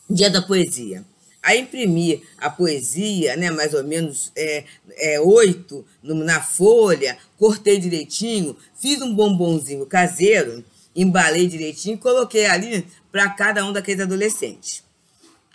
dia 0.09 0.29
da 0.29 0.41
poesia. 0.41 1.03
Aí 1.41 1.61
imprimi 1.61 2.23
a 2.39 2.49
poesia, 2.49 3.35
né, 3.35 3.51
mais 3.51 3.73
ou 3.73 3.83
menos 3.83 4.31
é, 4.35 4.63
é, 4.97 5.19
oito 5.19 5.85
na 6.01 6.41
folha, 6.41 7.17
cortei 7.37 7.79
direitinho, 7.79 8.57
fiz 8.75 8.99
um 9.01 9.13
bombonzinho 9.13 9.85
caseiro, 9.85 10.65
embalei 10.95 11.47
direitinho 11.47 11.95
e 11.95 11.99
coloquei 11.99 12.47
ali 12.47 12.85
para 13.11 13.29
cada 13.29 13.63
um 13.63 13.71
daqueles 13.71 14.01
adolescentes. 14.01 14.84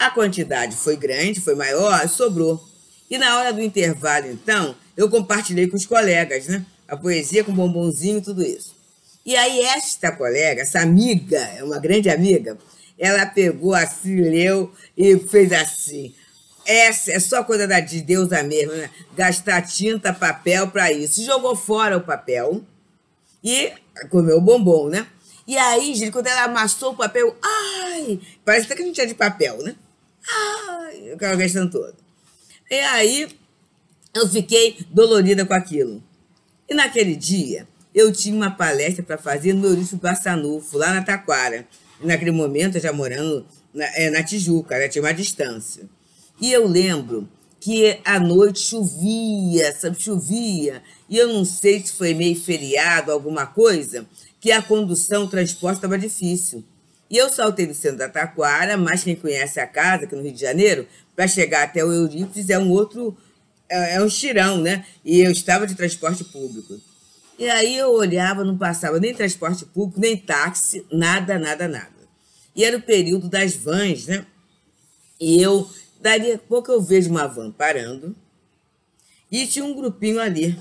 A 0.00 0.10
quantidade 0.10 0.74
foi 0.76 0.96
grande, 0.96 1.42
foi 1.42 1.54
maior, 1.54 2.08
sobrou. 2.08 2.58
E 3.10 3.18
na 3.18 3.38
hora 3.38 3.52
do 3.52 3.60
intervalo, 3.60 4.28
então, 4.28 4.74
eu 4.96 5.10
compartilhei 5.10 5.68
com 5.68 5.76
os 5.76 5.84
colegas, 5.84 6.46
né? 6.46 6.64
A 6.88 6.96
poesia 6.96 7.44
com 7.44 7.52
bombonzinho 7.52 8.16
e 8.16 8.22
tudo 8.22 8.42
isso. 8.42 8.74
E 9.26 9.36
aí, 9.36 9.60
esta 9.60 10.10
colega, 10.10 10.62
essa 10.62 10.80
amiga, 10.80 11.36
é 11.36 11.62
uma 11.62 11.78
grande 11.78 12.08
amiga, 12.08 12.56
ela 12.98 13.26
pegou 13.26 13.74
assim, 13.74 14.22
leu 14.22 14.72
e 14.96 15.18
fez 15.18 15.52
assim: 15.52 16.14
essa 16.64 17.12
é 17.12 17.20
só 17.20 17.44
coisa 17.44 17.68
da, 17.68 17.78
de 17.78 18.00
Deus 18.00 18.30
mesmo, 18.30 18.72
né? 18.72 18.88
Gastar 19.14 19.60
tinta, 19.60 20.14
papel 20.14 20.68
para 20.68 20.90
isso. 20.90 21.22
Jogou 21.22 21.54
fora 21.54 21.98
o 21.98 22.00
papel 22.00 22.62
e 23.44 23.70
comeu 24.08 24.38
o 24.38 24.40
bombom, 24.40 24.88
né? 24.88 25.06
E 25.46 25.58
aí, 25.58 25.94
gente, 25.94 26.10
quando 26.10 26.28
ela 26.28 26.44
amassou 26.44 26.92
o 26.92 26.96
papel, 26.96 27.36
ai, 27.42 28.18
parece 28.46 28.64
até 28.64 28.76
que 28.76 28.82
a 28.82 28.86
gente 28.86 29.00
é 29.02 29.04
de 29.04 29.14
papel, 29.14 29.62
né? 29.62 29.76
Ai, 30.32 31.12
aquela 31.12 31.36
questão 31.36 31.68
toda. 31.68 31.94
E 32.70 32.78
aí, 32.80 33.28
eu 34.14 34.28
fiquei 34.28 34.78
dolorida 34.90 35.44
com 35.44 35.54
aquilo. 35.54 36.02
E 36.68 36.74
naquele 36.74 37.16
dia, 37.16 37.66
eu 37.94 38.12
tinha 38.12 38.34
uma 38.34 38.50
palestra 38.50 39.02
para 39.02 39.18
fazer 39.18 39.52
no 39.52 39.66
Eurício 39.66 39.96
Bassanufo, 39.96 40.78
lá 40.78 40.94
na 40.94 41.02
Taquara. 41.02 41.66
E 42.00 42.06
naquele 42.06 42.30
momento, 42.30 42.76
eu 42.76 42.80
já 42.80 42.92
morando 42.92 43.44
na, 43.74 43.84
é, 43.96 44.10
na 44.10 44.22
Tijuca, 44.22 44.78
né? 44.78 44.88
tinha 44.88 45.02
uma 45.02 45.12
distância. 45.12 45.88
E 46.40 46.52
eu 46.52 46.66
lembro 46.66 47.28
que 47.60 48.00
à 48.04 48.18
noite 48.18 48.60
chovia, 48.60 49.74
sabe, 49.76 50.00
chovia. 50.00 50.82
E 51.08 51.16
eu 51.16 51.28
não 51.28 51.44
sei 51.44 51.80
se 51.80 51.92
foi 51.92 52.14
meio 52.14 52.40
feriado, 52.40 53.12
alguma 53.12 53.46
coisa, 53.46 54.06
que 54.40 54.50
a 54.50 54.62
condução, 54.62 55.24
o 55.24 55.28
transporte 55.28 55.76
estava 55.76 55.98
difícil. 55.98 56.64
E 57.10 57.16
eu 57.16 57.28
saltei 57.28 57.66
do 57.66 57.74
centro 57.74 57.98
da 57.98 58.08
Taquara, 58.08 58.76
mas 58.76 59.02
quem 59.02 59.16
conhece 59.16 59.58
a 59.58 59.66
casa, 59.66 60.04
aqui 60.04 60.14
no 60.14 60.22
Rio 60.22 60.32
de 60.32 60.40
Janeiro, 60.40 60.86
para 61.16 61.26
chegar 61.26 61.64
até 61.64 61.84
o 61.84 61.92
Eurípides 61.92 62.48
é 62.48 62.58
um 62.58 62.70
outro, 62.70 63.16
é, 63.68 63.96
é 63.96 64.02
um 64.02 64.08
tirão, 64.08 64.58
né? 64.58 64.84
E 65.04 65.20
eu 65.20 65.30
estava 65.30 65.66
de 65.66 65.74
transporte 65.74 66.22
público. 66.24 66.80
E 67.38 67.48
aí 67.48 67.76
eu 67.76 67.90
olhava, 67.90 68.44
não 68.44 68.56
passava 68.56 69.00
nem 69.00 69.12
transporte 69.14 69.64
público, 69.64 70.00
nem 70.00 70.16
táxi, 70.16 70.86
nada, 70.92 71.38
nada, 71.38 71.66
nada. 71.66 71.90
E 72.54 72.64
era 72.64 72.76
o 72.76 72.82
período 72.82 73.28
das 73.28 73.56
vans, 73.56 74.06
né? 74.06 74.24
E 75.18 75.42
eu 75.42 75.68
Dali 76.00 76.32
a 76.32 76.38
pouco 76.38 76.72
eu 76.72 76.80
vejo 76.80 77.10
uma 77.10 77.26
van 77.26 77.52
parando 77.52 78.16
e 79.30 79.46
tinha 79.46 79.64
um 79.64 79.74
grupinho 79.74 80.18
ali. 80.18 80.58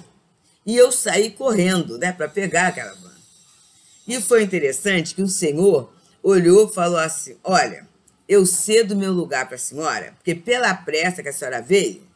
E 0.66 0.76
eu 0.76 0.92
saí 0.92 1.32
correndo, 1.32 1.98
né, 1.98 2.12
para 2.12 2.28
pegar 2.28 2.68
aquela 2.68 2.94
van. 2.96 3.16
E 4.06 4.20
foi 4.20 4.44
interessante 4.44 5.16
que 5.16 5.22
o 5.22 5.28
senhor 5.28 5.94
olhou 6.24 6.70
e 6.70 6.74
falou 6.74 6.98
assim: 6.98 7.36
Olha, 7.44 7.88
eu 8.28 8.46
cedo 8.46 8.96
meu 8.96 9.12
lugar 9.12 9.48
para 9.48 9.56
a 9.56 9.60
senhora, 9.60 10.14
porque 10.18 10.36
pela 10.36 10.74
pressa 10.74 11.24
que 11.24 11.30
a 11.30 11.34
senhora 11.34 11.62
veio, 11.62 12.08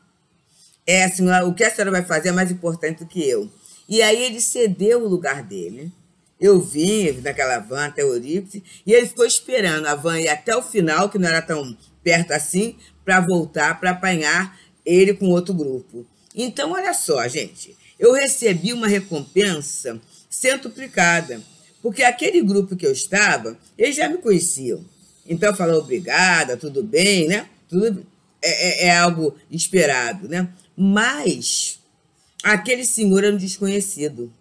é 0.86 1.08
senhora, 1.10 1.46
o 1.46 1.54
que 1.54 1.64
a 1.64 1.72
senhora 1.72 1.92
vai 1.92 2.04
fazer 2.04 2.30
é 2.30 2.32
mais 2.32 2.52
importante 2.52 3.00
do 3.00 3.08
que 3.08 3.28
eu. 3.28 3.50
E 3.88 4.02
aí 4.02 4.24
ele 4.24 4.40
cedeu 4.40 5.04
o 5.04 5.08
lugar 5.08 5.44
dele. 5.44 5.92
Eu 6.40 6.60
vim 6.60 7.12
naquela 7.22 7.60
van 7.60 7.86
até 7.86 8.02
Eurípides 8.02 8.62
e 8.86 8.94
ele 8.94 9.08
ficou 9.08 9.26
esperando 9.26 9.88
a 9.88 9.96
van 9.96 10.20
ir 10.20 10.28
até 10.28 10.56
o 10.56 10.62
final, 10.62 11.10
que 11.10 11.18
não 11.18 11.28
era 11.28 11.42
tão 11.42 11.78
perto 12.04 12.32
assim, 12.32 12.76
para 13.06 13.22
voltar 13.22 13.80
para 13.80 13.92
apanhar 13.92 14.58
ele 14.86 15.14
com 15.14 15.30
outro 15.30 15.54
grupo. 15.54 16.06
Então, 16.36 16.72
olha 16.72 16.94
só, 16.94 17.26
gente, 17.28 17.78
eu 17.98 18.12
recebi 18.12 18.74
uma 18.74 18.88
recompensa 18.88 20.02
centuplicada, 20.30 21.42
porque 21.84 22.02
aquele 22.02 22.42
grupo 22.42 22.78
que 22.78 22.88
eu 22.88 22.94
estava, 22.94 23.58
eles 23.78 23.98
já 23.98 24.08
me 24.08 24.18
conheciam. 24.18 24.84
Então, 25.28 25.54
falou 25.54 25.82
obrigada, 25.82 26.56
tudo 26.56 26.82
bem, 26.82 27.28
né? 27.28 27.50
Tudo 27.70 28.06
é, 28.42 28.86
é, 28.86 28.88
é 28.88 28.98
algo 28.98 29.36
esperado, 29.52 30.30
né? 30.30 30.48
Mas 30.78 31.80
aquele 32.42 32.86
senhor 32.86 33.26
era 33.26 33.36
um 33.36 33.38
desconhecido. 33.38 34.32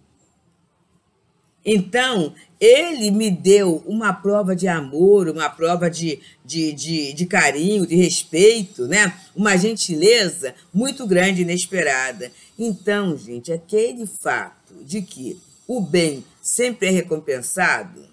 Então, 1.64 2.32
ele 2.60 3.10
me 3.10 3.28
deu 3.28 3.82
uma 3.86 4.12
prova 4.12 4.54
de 4.54 4.68
amor, 4.68 5.28
uma 5.28 5.50
prova 5.50 5.90
de, 5.90 6.20
de, 6.44 6.72
de, 6.72 7.12
de, 7.12 7.26
carinho, 7.26 7.86
de 7.86 7.96
respeito, 7.96 8.86
né? 8.86 9.16
Uma 9.34 9.56
gentileza 9.56 10.54
muito 10.72 11.08
grande, 11.08 11.42
inesperada. 11.42 12.30
Então, 12.56 13.16
gente, 13.16 13.52
aquele 13.52 14.06
fato 14.06 14.74
de 14.84 15.02
que 15.02 15.40
o 15.66 15.80
bem 15.80 16.24
sempre 16.42 16.88
é 16.88 16.90
recompensado, 16.90 18.06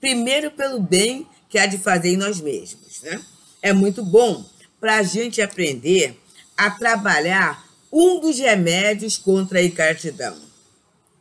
primeiro 0.00 0.50
pelo 0.50 0.80
bem 0.80 1.26
que 1.48 1.58
há 1.58 1.66
de 1.66 1.76
fazer 1.76 2.14
em 2.14 2.16
nós 2.16 2.40
mesmos, 2.40 3.02
né? 3.02 3.20
É 3.60 3.72
muito 3.72 4.02
bom 4.02 4.44
para 4.80 4.96
a 4.96 5.02
gente 5.02 5.42
aprender 5.42 6.18
a 6.56 6.70
trabalhar 6.70 7.68
um 7.92 8.20
dos 8.20 8.38
remédios 8.38 9.18
contra 9.18 9.58
a 9.58 9.62
ingratidão 9.62 10.52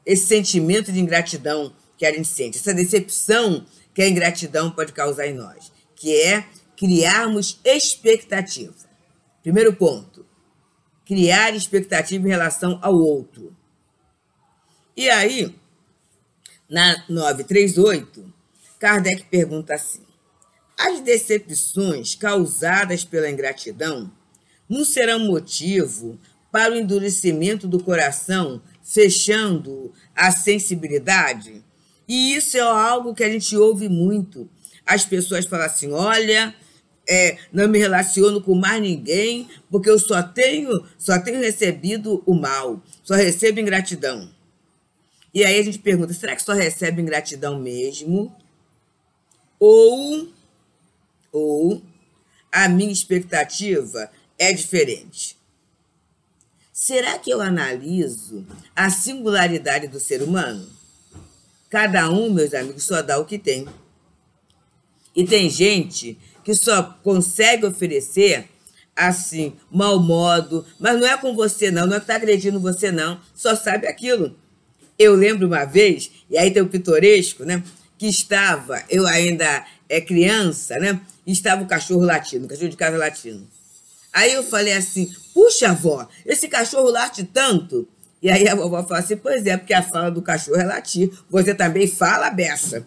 esse 0.06 0.26
sentimento 0.26 0.92
de 0.92 1.00
ingratidão 1.00 1.74
que 1.98 2.06
a 2.06 2.14
gente 2.14 2.28
sente, 2.28 2.58
essa 2.58 2.74
decepção 2.74 3.66
que 3.94 4.02
a 4.02 4.08
ingratidão 4.08 4.72
pode 4.72 4.94
causar 4.94 5.28
em 5.28 5.34
nós, 5.34 5.72
que 5.96 6.16
é 6.22 6.46
criarmos 6.76 7.60
expectativa. 7.64 8.74
Primeiro 9.44 9.74
ponto, 9.74 10.26
criar 11.06 11.54
expectativa 11.56 12.26
em 12.26 12.32
relação 12.32 12.80
ao 12.82 12.96
outro. 12.96 13.56
E 14.96 15.10
aí, 15.10 15.56
na 16.72 17.04
938, 17.10 18.34
Kardec 18.80 19.26
pergunta 19.26 19.74
assim: 19.76 20.00
as 20.80 21.02
decepções 21.02 22.16
causadas 22.16 23.04
pela 23.04 23.30
ingratidão 23.30 24.10
não 24.70 24.86
serão 24.86 25.20
motivo 25.20 26.18
para 26.50 26.74
o 26.74 26.78
endurecimento 26.78 27.68
do 27.68 27.84
coração 27.84 28.62
fechando 28.82 29.94
a 30.16 30.32
sensibilidade. 30.32 31.62
E 32.08 32.34
isso 32.36 32.56
é 32.58 32.62
algo 32.62 33.14
que 33.14 33.24
a 33.24 33.30
gente 33.30 33.56
ouve 33.56 33.90
muito. 33.90 34.50
As 34.86 35.06
pessoas 35.06 35.46
falam 35.46 35.66
assim: 35.66 35.92
olha, 35.92 36.56
é, 37.08 37.38
não 37.52 37.68
me 37.68 37.80
relaciono 37.80 38.42
com 38.42 38.56
mais 38.56 38.82
ninguém 38.82 39.50
porque 39.70 39.90
eu 39.90 40.00
só 40.00 40.24
tenho, 40.24 40.86
só 40.98 41.20
tenho 41.20 41.42
recebido 41.42 42.24
o 42.26 42.34
mal, 42.34 42.82
só 43.04 43.14
recebo 43.16 43.60
ingratidão. 43.60 44.30
E 45.34 45.44
aí 45.44 45.60
a 45.60 45.64
gente 45.64 45.80
pergunta: 45.80 46.14
será 46.14 46.36
que 46.36 46.44
só 46.44 46.54
recebe 46.54 47.02
ingratidão 47.02 47.60
mesmo? 47.60 48.36
Ou, 49.60 50.28
ou 51.32 51.82
a 52.52 52.68
minha 52.68 52.92
expectativa 52.92 54.12
é 54.38 54.52
diferente? 54.52 55.38
Será 56.74 57.20
que 57.20 57.30
eu 57.30 57.40
analiso 57.40 58.46
a 58.76 58.90
singularidade 58.90 59.88
do 59.88 60.00
ser 60.00 60.24
humano? 60.24 60.68
Cada 61.70 62.10
um, 62.10 62.34
meus 62.34 62.54
amigos, 62.54 62.84
só 62.84 63.02
dá 63.02 63.20
o 63.20 63.26
que 63.26 63.38
tem. 63.38 63.68
E 65.16 65.24
tem 65.24 65.50
gente 65.50 66.18
que 66.44 66.56
só 66.56 66.82
consegue 67.04 67.66
oferecer 67.66 68.50
assim, 68.96 69.56
mau 69.70 70.00
modo, 70.00 70.66
mas 70.80 71.00
não 71.00 71.08
é 71.08 71.18
com 71.18 71.36
você 71.36 71.72
não, 71.72 71.88
não 71.88 71.98
é 71.98 72.00
que 72.00 72.08
tá 72.08 72.16
agredindo 72.16 72.60
você 72.60 72.92
não, 72.92 73.20
só 73.34 73.56
sabe 73.56 73.88
aquilo. 73.88 74.36
Eu 75.02 75.16
lembro 75.16 75.48
uma 75.48 75.66
vez, 75.66 76.12
e 76.30 76.38
aí 76.38 76.52
tem 76.52 76.62
o 76.62 76.68
pitoresco, 76.68 77.44
né, 77.44 77.64
que 77.98 78.08
estava, 78.08 78.84
eu 78.88 79.08
ainda 79.08 79.66
é 79.90 80.00
criança, 80.00 80.78
né, 80.78 81.02
e 81.26 81.32
estava 81.32 81.64
o 81.64 81.68
cachorro 81.68 82.06
latino, 82.06 82.46
o 82.46 82.48
cachorro 82.48 82.70
de 82.70 82.78
casa 82.78 82.98
latino. 82.98 83.48
Aí 84.14 84.34
eu 84.34 84.44
falei 84.44 84.74
assim, 84.74 85.12
puxa, 85.34 85.70
avó, 85.70 86.08
esse 86.26 86.48
cachorro 86.48 86.90
late 86.90 87.24
tanto. 87.24 87.88
E 88.22 88.30
aí 88.30 88.48
a 88.48 88.54
vovó 88.54 88.84
falou 88.84 89.04
assim, 89.04 89.18
pois 89.18 89.46
é, 89.48 89.58
porque 89.58 89.74
a 89.74 89.82
fala 89.82 90.12
do 90.12 90.22
cachorro 90.22 90.60
é 90.60 90.66
latir. 90.66 91.12
Você 91.30 91.56
também 91.56 91.88
fala 91.88 92.30
beça. 92.30 92.86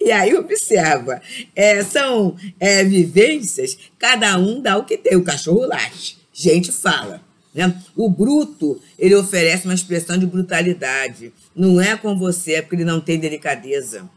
E 0.00 0.12
aí 0.12 0.34
observa, 0.34 1.20
é, 1.54 1.82
são 1.82 2.36
é, 2.60 2.84
vivências, 2.84 3.76
cada 3.98 4.38
um 4.38 4.62
dá 4.62 4.78
o 4.78 4.84
que 4.84 4.96
tem. 4.96 5.16
O 5.16 5.24
cachorro 5.24 5.66
late, 5.66 6.16
gente 6.32 6.70
fala. 6.70 7.20
Né? 7.54 7.80
O 7.94 8.10
bruto, 8.10 8.82
ele 8.98 9.14
oferece 9.14 9.64
uma 9.64 9.74
expressão 9.74 10.18
de 10.18 10.26
brutalidade. 10.26 11.32
Não 11.54 11.80
é 11.80 11.96
com 11.96 12.18
você, 12.18 12.54
é 12.54 12.62
porque 12.62 12.76
ele 12.76 12.84
não 12.84 13.00
tem 13.00 13.18
delicadeza. 13.18 14.10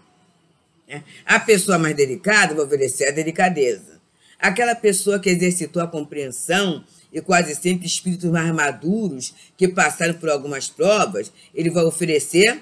Né? 0.88 1.04
A 1.24 1.40
pessoa 1.40 1.78
mais 1.78 1.96
delicada 1.96 2.56
vai 2.56 2.66
oferecer 2.66 3.08
a 3.08 3.12
delicadeza. 3.12 4.02
Aquela 4.40 4.74
pessoa 4.74 5.20
que 5.20 5.30
exercitou 5.30 5.82
a 5.82 5.88
compreensão 5.88 6.84
e 7.14 7.22
quase 7.22 7.56
sempre 7.56 7.86
espíritos 7.86 8.30
mais 8.30 8.54
maduros 8.54 9.34
que 9.56 9.68
passaram 9.68 10.16
por 10.16 10.30
algumas 10.30 10.68
provas, 10.68 11.32
ele 11.54 11.70
vai 11.70 11.84
oferecer 11.84 12.62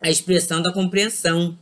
a 0.00 0.10
expressão 0.10 0.60
da 0.60 0.72
compreensão, 0.72 1.58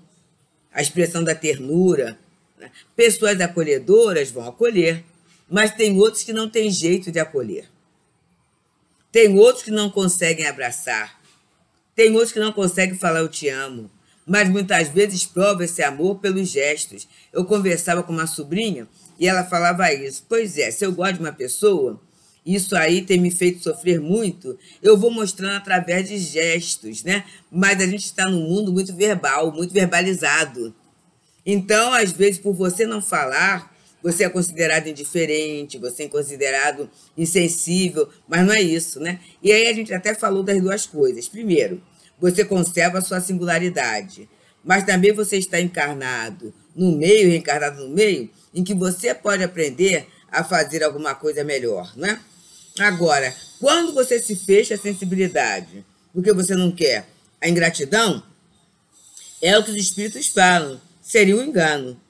a 0.72 0.80
expressão 0.80 1.22
da 1.22 1.34
ternura. 1.34 2.18
Né? 2.58 2.70
Pessoas 2.96 3.40
acolhedoras 3.40 4.30
vão 4.30 4.48
acolher, 4.48 5.04
mas 5.48 5.72
tem 5.72 5.96
outros 5.98 6.22
que 6.22 6.32
não 6.32 6.48
têm 6.48 6.70
jeito 6.70 7.10
de 7.10 7.20
acolher. 7.20 7.71
Tem 9.12 9.38
outros 9.38 9.62
que 9.62 9.70
não 9.70 9.90
conseguem 9.90 10.46
abraçar. 10.46 11.20
Tem 11.94 12.10
outros 12.12 12.32
que 12.32 12.40
não 12.40 12.50
conseguem 12.50 12.96
falar 12.96 13.20
eu 13.20 13.28
te 13.28 13.46
amo. 13.48 13.90
Mas 14.26 14.48
muitas 14.48 14.88
vezes 14.88 15.26
prova 15.26 15.64
esse 15.64 15.82
amor 15.82 16.18
pelos 16.18 16.48
gestos. 16.48 17.06
Eu 17.30 17.44
conversava 17.44 18.02
com 18.02 18.12
uma 18.12 18.26
sobrinha 18.26 18.88
e 19.18 19.28
ela 19.28 19.44
falava 19.44 19.92
isso. 19.92 20.24
Pois 20.26 20.56
é, 20.56 20.70
se 20.70 20.86
eu 20.86 20.92
gosto 20.92 21.16
de 21.16 21.20
uma 21.20 21.32
pessoa, 21.32 22.00
isso 22.44 22.74
aí 22.74 23.02
tem 23.02 23.20
me 23.20 23.30
feito 23.30 23.62
sofrer 23.62 24.00
muito, 24.00 24.58
eu 24.82 24.96
vou 24.96 25.10
mostrando 25.10 25.56
através 25.56 26.08
de 26.08 26.18
gestos, 26.18 27.04
né? 27.04 27.24
Mas 27.50 27.80
a 27.80 27.86
gente 27.86 28.04
está 28.04 28.26
num 28.28 28.48
mundo 28.48 28.72
muito 28.72 28.94
verbal, 28.94 29.52
muito 29.52 29.74
verbalizado. 29.74 30.74
Então, 31.44 31.92
às 31.92 32.12
vezes, 32.12 32.38
por 32.38 32.54
você 32.54 32.86
não 32.86 33.02
falar, 33.02 33.71
você 34.02 34.24
é 34.24 34.28
considerado 34.28 34.88
indiferente, 34.88 35.78
você 35.78 36.04
é 36.04 36.08
considerado 36.08 36.90
insensível, 37.16 38.08
mas 38.26 38.44
não 38.44 38.52
é 38.52 38.60
isso, 38.60 38.98
né? 38.98 39.20
E 39.42 39.52
aí 39.52 39.68
a 39.68 39.72
gente 39.72 39.94
até 39.94 40.14
falou 40.14 40.42
das 40.42 40.60
duas 40.60 40.86
coisas. 40.86 41.28
Primeiro, 41.28 41.80
você 42.20 42.44
conserva 42.44 42.98
a 42.98 43.02
sua 43.02 43.20
singularidade, 43.20 44.28
mas 44.64 44.84
também 44.84 45.12
você 45.12 45.36
está 45.36 45.60
encarnado 45.60 46.52
no 46.74 46.96
meio, 46.96 47.28
reencarnado 47.30 47.86
no 47.86 47.94
meio, 47.94 48.28
em 48.54 48.64
que 48.64 48.74
você 48.74 49.14
pode 49.14 49.42
aprender 49.42 50.06
a 50.30 50.42
fazer 50.42 50.82
alguma 50.82 51.14
coisa 51.14 51.44
melhor, 51.44 51.92
né? 51.96 52.20
Agora, 52.78 53.34
quando 53.60 53.92
você 53.92 54.18
se 54.18 54.34
fecha 54.34 54.74
a 54.74 54.78
sensibilidade, 54.78 55.84
porque 56.12 56.32
você 56.32 56.54
não 56.54 56.72
quer 56.72 57.06
a 57.40 57.48
ingratidão, 57.48 58.22
é 59.42 59.58
o 59.58 59.64
que 59.64 59.70
os 59.70 59.76
espíritos 59.76 60.28
falam, 60.28 60.80
seria 61.02 61.36
um 61.36 61.42
engano, 61.42 62.00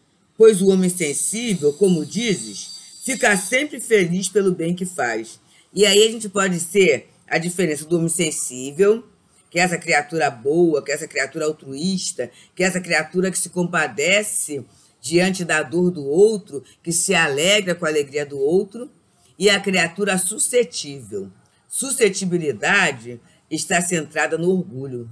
pois 0.43 0.61
o 0.61 0.71
homem 0.71 0.91
sensível, 0.91 1.73
como 1.73 2.05
dizes, 2.05 2.99
fica 3.05 3.37
sempre 3.37 3.81
feliz 3.81 4.29
pelo 4.29 4.51
bem 4.51 4.75
que 4.75 4.85
faz. 4.85 5.39
E 5.73 5.87
aí 5.87 6.03
a 6.03 6.11
gente 6.11 6.29
pode 6.29 6.59
ser 6.59 7.11
a 7.29 7.39
diferença 7.39 7.85
do 7.85 7.97
homem 7.97 8.09
sensível, 8.09 9.07
que 9.49 9.61
é 9.61 9.63
essa 9.63 9.79
criatura 9.79 10.29
boa, 10.29 10.83
que 10.83 10.91
é 10.91 10.97
essa 10.97 11.07
criatura 11.07 11.45
altruísta, 11.45 12.29
que 12.57 12.65
é 12.65 12.67
essa 12.67 12.81
criatura 12.81 13.31
que 13.31 13.39
se 13.39 13.51
compadece 13.51 14.65
diante 15.01 15.45
da 15.45 15.63
dor 15.63 15.93
do 15.93 16.05
outro, 16.05 16.65
que 16.83 16.91
se 16.91 17.15
alegra 17.15 17.77
com 17.77 17.87
a 17.87 17.89
alegria 17.89 18.27
do 18.27 18.37
outro, 18.37 18.91
e 19.39 19.49
a 19.49 19.61
criatura 19.61 20.19
suscetível. 20.19 21.31
Suscetibilidade 21.69 23.21
está 23.49 23.81
centrada 23.81 24.37
no 24.37 24.51
orgulho, 24.51 25.09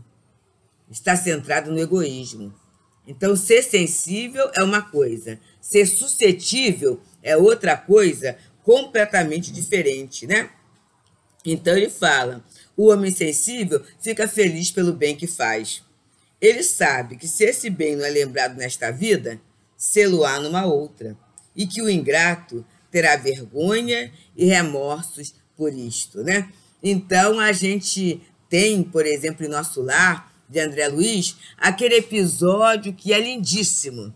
está 0.90 1.14
centrada 1.14 1.71
no 1.71 1.79
egoísmo. 1.79 2.53
Então, 3.11 3.35
ser 3.35 3.64
sensível 3.64 4.49
é 4.57 4.62
uma 4.62 4.81
coisa, 4.81 5.37
ser 5.61 5.85
suscetível 5.85 7.01
é 7.20 7.37
outra 7.37 7.77
coisa 7.77 8.37
completamente 8.62 9.51
diferente, 9.51 10.29
né? 10.29 10.49
Então 11.44 11.77
ele 11.77 11.90
fala: 11.90 12.44
o 12.77 12.87
homem 12.87 13.11
sensível 13.11 13.83
fica 14.01 14.29
feliz 14.29 14.70
pelo 14.70 14.92
bem 14.92 15.16
que 15.16 15.27
faz. 15.27 15.83
Ele 16.40 16.62
sabe 16.62 17.16
que 17.16 17.27
se 17.27 17.42
esse 17.42 17.68
bem 17.68 17.96
não 17.96 18.05
é 18.05 18.11
lembrado 18.11 18.57
nesta 18.57 18.92
vida, 18.92 19.40
sê-lo-á 19.77 20.38
numa 20.38 20.64
outra, 20.64 21.16
e 21.57 21.66
que 21.66 21.83
o 21.83 21.90
ingrato 21.90 22.64
terá 22.92 23.16
vergonha 23.16 24.12
e 24.37 24.44
remorsos 24.44 25.35
por 25.57 25.75
isto, 25.75 26.23
né? 26.23 26.49
Então 26.81 27.40
a 27.40 27.51
gente 27.51 28.23
tem, 28.49 28.85
por 28.85 29.05
exemplo, 29.05 29.44
em 29.44 29.49
nosso 29.49 29.83
lar, 29.83 30.30
de 30.51 30.61
André 30.61 30.89
Luiz, 30.89 31.37
aquele 31.57 31.95
episódio 31.97 32.93
que 32.93 33.13
é 33.13 33.21
lindíssimo. 33.21 34.13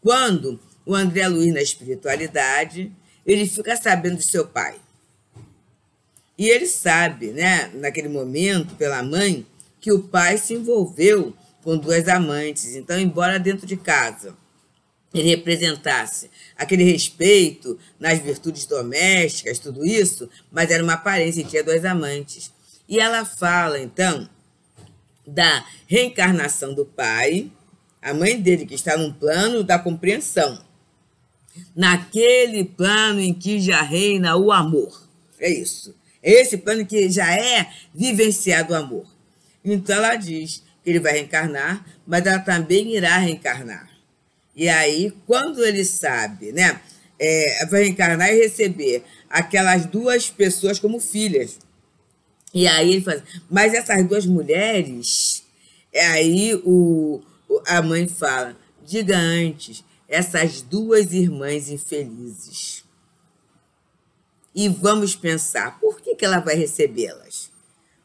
Quando 0.00 0.58
o 0.86 0.94
André 0.94 1.28
Luiz, 1.28 1.52
na 1.52 1.62
espiritualidade, 1.62 2.90
ele 3.26 3.46
fica 3.46 3.76
sabendo 3.76 4.16
de 4.16 4.24
seu 4.24 4.46
pai. 4.46 4.76
E 6.36 6.48
ele 6.48 6.66
sabe, 6.66 7.28
né, 7.32 7.70
naquele 7.74 8.08
momento, 8.08 8.74
pela 8.74 9.02
mãe, 9.02 9.46
que 9.80 9.92
o 9.92 10.02
pai 10.02 10.38
se 10.38 10.54
envolveu 10.54 11.34
com 11.62 11.76
duas 11.76 12.08
amantes. 12.08 12.74
Então, 12.74 12.98
embora 12.98 13.38
dentro 13.38 13.66
de 13.66 13.76
casa 13.76 14.34
ele 15.14 15.28
representasse 15.28 16.28
aquele 16.56 16.82
respeito 16.82 17.78
nas 18.00 18.18
virtudes 18.18 18.66
domésticas, 18.66 19.60
tudo 19.60 19.86
isso, 19.86 20.28
mas 20.50 20.70
era 20.70 20.82
uma 20.82 20.94
aparência 20.94 21.40
e 21.40 21.44
tinha 21.44 21.62
dois 21.62 21.84
amantes. 21.84 22.52
E 22.88 22.98
ela 22.98 23.24
fala, 23.24 23.78
então, 23.78 24.28
da 25.26 25.66
reencarnação 25.86 26.74
do 26.74 26.84
pai, 26.84 27.50
a 28.00 28.12
mãe 28.12 28.40
dele 28.40 28.66
que 28.66 28.74
está 28.74 28.96
num 28.96 29.12
plano 29.12 29.62
da 29.62 29.78
compreensão, 29.78 30.62
naquele 31.74 32.64
plano 32.64 33.20
em 33.20 33.32
que 33.32 33.60
já 33.60 33.82
reina 33.82 34.36
o 34.36 34.52
amor. 34.52 35.08
É 35.38 35.50
isso. 35.50 35.94
É 36.22 36.32
esse 36.40 36.58
plano 36.58 36.86
que 36.86 37.10
já 37.10 37.34
é 37.34 37.70
vivenciado 37.94 38.72
o 38.72 38.76
amor. 38.76 39.06
Então 39.64 39.96
ela 39.96 40.16
diz 40.16 40.62
que 40.82 40.90
ele 40.90 41.00
vai 41.00 41.12
reencarnar, 41.12 41.84
mas 42.06 42.26
ela 42.26 42.38
também 42.38 42.94
irá 42.94 43.16
reencarnar. 43.18 43.88
E 44.54 44.68
aí, 44.68 45.12
quando 45.26 45.64
ele 45.64 45.84
sabe, 45.84 46.52
né, 46.52 46.80
é, 47.18 47.66
vai 47.66 47.82
reencarnar 47.82 48.30
e 48.30 48.40
receber 48.40 49.02
aquelas 49.28 49.86
duas 49.86 50.30
pessoas 50.30 50.78
como 50.78 51.00
filhas. 51.00 51.58
E 52.54 52.68
aí 52.68 52.92
ele 52.92 53.00
fala, 53.00 53.22
mas 53.50 53.74
essas 53.74 54.06
duas 54.06 54.24
mulheres, 54.24 55.44
é 55.92 56.06
aí 56.06 56.54
o, 56.64 57.20
a 57.66 57.82
mãe 57.82 58.06
fala, 58.06 58.56
diga 58.86 59.18
antes, 59.18 59.84
essas 60.08 60.62
duas 60.62 61.12
irmãs 61.12 61.68
infelizes. 61.68 62.84
E 64.54 64.68
vamos 64.68 65.16
pensar, 65.16 65.80
por 65.80 66.00
que, 66.00 66.14
que 66.14 66.24
ela 66.24 66.38
vai 66.38 66.54
recebê-las? 66.54 67.50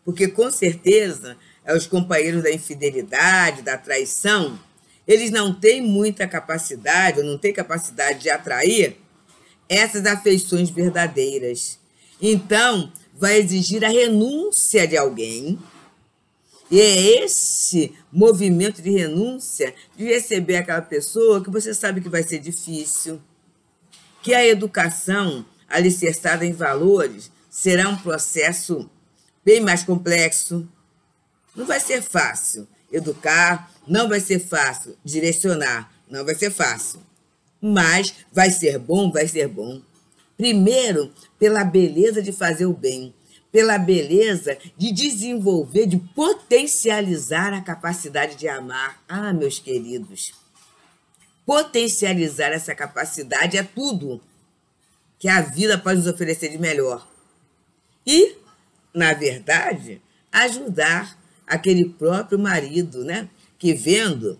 Porque 0.04 0.28
com 0.28 0.50
certeza 0.50 1.38
é 1.64 1.76
os 1.76 1.86
companheiros 1.86 2.42
da 2.42 2.52
infidelidade, 2.52 3.62
da 3.62 3.78
traição, 3.78 4.60
eles 5.08 5.30
não 5.30 5.54
têm 5.54 5.82
muita 5.82 6.28
capacidade, 6.28 7.20
ou 7.20 7.26
não 7.26 7.38
têm 7.38 7.54
capacidade 7.54 8.20
de 8.20 8.30
atrair 8.32 8.98
essas 9.68 10.08
afeições 10.08 10.72
verdadeiras. 10.72 11.78
Então, 12.20 12.92
vai 13.20 13.38
exigir 13.38 13.84
a 13.84 13.90
renúncia 13.90 14.88
de 14.88 14.98
alguém. 14.98 15.60
E 16.72 16.80
é 16.80 17.24
esse 17.24 17.94
movimento 18.12 18.82
de 18.82 18.92
renúncia 18.92 19.76
de 19.98 20.06
receber 20.06 20.56
aquela 20.56 20.82
pessoa 20.82 21.44
que 21.44 21.50
você 21.50 21.74
sabe 21.74 22.00
que 22.00 22.08
vai 22.08 22.24
ser 22.24 22.40
difícil, 22.40 23.22
que 24.22 24.34
a 24.34 24.46
educação 24.46 25.46
alicerçada 25.68 26.46
em 26.46 26.54
valores 26.54 27.32
será 27.50 27.90
um 27.90 27.98
processo 27.98 28.90
bem 29.44 29.60
mais 29.60 29.84
complexo. 29.84 30.68
Não 31.56 31.66
vai 31.66 31.80
ser 31.80 32.02
fácil 32.02 32.68
educar, 32.92 33.72
não 33.86 34.08
vai 34.08 34.20
ser 34.20 34.40
fácil 34.40 34.96
direcionar, 35.04 35.92
não 36.10 36.24
vai 36.24 36.36
ser 36.36 36.52
fácil. 36.52 37.02
Mas 37.62 38.14
vai 38.32 38.50
ser 38.52 38.80
bom, 38.80 39.12
vai 39.12 39.28
ser 39.28 39.48
bom. 39.48 39.82
Primeiro, 40.40 41.14
pela 41.38 41.66
beleza 41.66 42.22
de 42.22 42.32
fazer 42.32 42.66
o 42.66 42.72
bem, 42.72 43.14
pela 43.52 43.78
beleza 43.78 44.58
de 44.78 44.90
desenvolver, 44.94 45.86
de 45.86 45.98
potencializar 45.98 47.54
a 47.54 47.60
capacidade 47.60 48.38
de 48.38 48.48
amar. 48.48 49.04
Ah, 49.06 49.34
meus 49.34 49.60
queridos, 49.60 50.32
potencializar 51.46 52.54
essa 52.54 52.74
capacidade 52.74 53.58
é 53.58 53.64
tudo 53.64 54.22
que 55.20 55.28
a 55.28 55.42
vida 55.42 55.78
pode 55.78 55.98
nos 55.98 56.08
oferecer 56.08 56.48
de 56.48 56.58
melhor. 56.58 57.06
E, 58.08 58.38
na 58.94 59.12
verdade, 59.12 60.02
ajudar 60.32 61.20
aquele 61.46 61.90
próprio 61.90 62.40
marido, 62.40 63.04
né? 63.04 63.28
que 63.58 63.74
vendo 63.74 64.40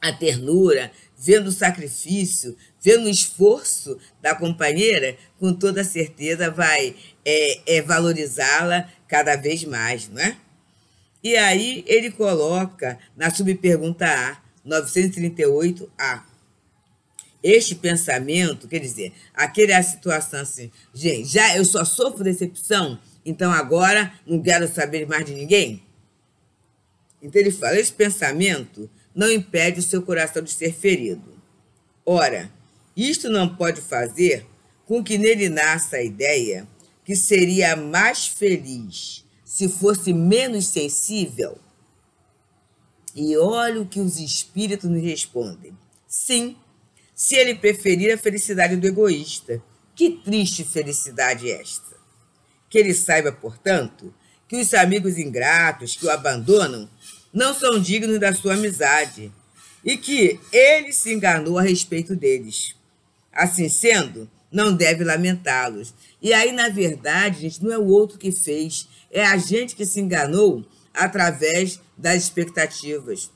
a 0.00 0.12
ternura, 0.12 0.90
vendo 1.16 1.46
o 1.46 1.52
sacrifício, 1.52 2.56
vendo 2.84 3.06
o 3.06 3.10
esforço 3.10 3.98
da 4.20 4.34
companheira, 4.34 5.16
com 5.38 5.54
toda 5.54 5.82
certeza 5.82 6.50
vai 6.50 6.94
é, 7.24 7.78
é 7.78 7.82
valorizá-la 7.82 8.92
cada 9.08 9.36
vez 9.36 9.64
mais, 9.64 10.10
não 10.10 10.20
é? 10.20 10.36
E 11.22 11.34
aí 11.34 11.82
ele 11.86 12.10
coloca 12.10 12.98
na 13.16 13.30
subpergunta 13.30 14.04
A, 14.04 14.36
938A. 14.68 16.22
Este 17.42 17.74
pensamento, 17.74 18.68
quer 18.68 18.80
dizer, 18.80 19.14
aquela 19.32 19.82
situação 19.82 20.40
assim, 20.40 20.70
gente, 20.92 21.26
já 21.30 21.56
eu 21.56 21.64
só 21.64 21.86
sofro 21.86 22.22
decepção, 22.22 22.98
então 23.24 23.50
agora 23.50 24.12
não 24.26 24.42
quero 24.42 24.68
saber 24.68 25.06
mais 25.06 25.24
de 25.24 25.32
ninguém? 25.32 25.82
Então 27.22 27.40
ele 27.40 27.50
fala: 27.50 27.80
esse 27.80 27.92
pensamento 27.92 28.90
não 29.14 29.32
impede 29.32 29.80
o 29.80 29.82
seu 29.82 30.02
coração 30.02 30.42
de 30.42 30.50
ser 30.50 30.74
ferido. 30.74 31.32
Ora, 32.04 32.50
isto 32.96 33.28
não 33.28 33.54
pode 33.54 33.80
fazer 33.80 34.46
com 34.86 35.02
que 35.02 35.18
nele 35.18 35.48
nasça 35.48 35.96
a 35.96 36.02
ideia 36.02 36.68
que 37.04 37.16
seria 37.16 37.76
mais 37.76 38.26
feliz 38.26 39.24
se 39.44 39.68
fosse 39.68 40.12
menos 40.12 40.66
sensível? 40.66 41.58
E 43.14 43.36
olha 43.36 43.80
o 43.80 43.86
que 43.86 44.00
os 44.00 44.18
espíritos 44.18 44.90
nos 44.90 45.02
respondem. 45.02 45.76
Sim, 46.06 46.56
se 47.14 47.36
ele 47.36 47.54
preferir 47.54 48.12
a 48.12 48.18
felicidade 48.18 48.76
do 48.76 48.86
egoísta. 48.86 49.62
Que 49.94 50.10
triste 50.10 50.64
felicidade 50.64 51.50
esta! 51.50 51.94
Que 52.68 52.78
ele 52.78 52.92
saiba, 52.92 53.30
portanto, 53.30 54.12
que 54.48 54.56
os 54.56 54.74
amigos 54.74 55.18
ingratos 55.18 55.94
que 55.94 56.06
o 56.06 56.10
abandonam 56.10 56.90
não 57.32 57.54
são 57.54 57.78
dignos 57.80 58.18
da 58.18 58.34
sua 58.34 58.54
amizade 58.54 59.32
e 59.84 59.96
que 59.96 60.40
ele 60.52 60.92
se 60.92 61.12
enganou 61.12 61.58
a 61.58 61.62
respeito 61.62 62.16
deles. 62.16 62.74
Assim 63.34 63.68
sendo, 63.68 64.30
não 64.50 64.72
deve 64.72 65.02
lamentá-los. 65.02 65.92
E 66.22 66.32
aí, 66.32 66.52
na 66.52 66.68
verdade, 66.68 67.40
gente, 67.40 67.62
não 67.62 67.72
é 67.72 67.78
o 67.78 67.86
outro 67.86 68.18
que 68.18 68.30
fez, 68.30 68.88
é 69.10 69.24
a 69.26 69.36
gente 69.36 69.74
que 69.74 69.84
se 69.84 70.00
enganou 70.00 70.64
através 70.94 71.80
das 71.98 72.22
expectativas. 72.22 73.30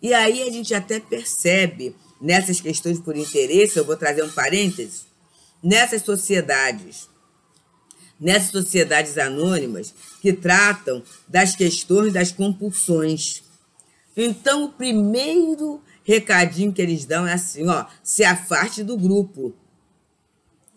E 0.00 0.14
aí 0.14 0.42
a 0.42 0.50
gente 0.50 0.72
até 0.72 1.00
percebe 1.00 1.94
nessas 2.20 2.60
questões 2.60 3.00
por 3.00 3.16
interesse, 3.16 3.78
eu 3.78 3.84
vou 3.84 3.96
trazer 3.96 4.22
um 4.22 4.30
parênteses, 4.30 5.06
nessas 5.62 6.02
sociedades, 6.02 7.08
nessas 8.18 8.50
sociedades 8.50 9.18
anônimas 9.18 9.92
que 10.20 10.32
tratam 10.32 11.02
das 11.26 11.56
questões 11.56 12.12
das 12.12 12.30
compulsões. 12.30 13.42
Então, 14.16 14.64
o 14.64 14.72
primeiro 14.72 15.82
recadinho 16.10 16.72
que 16.72 16.82
eles 16.82 17.04
dão 17.04 17.26
é 17.26 17.34
assim, 17.34 17.68
ó, 17.68 17.86
se 18.02 18.24
afaste 18.24 18.82
do 18.82 18.96
grupo. 18.96 19.54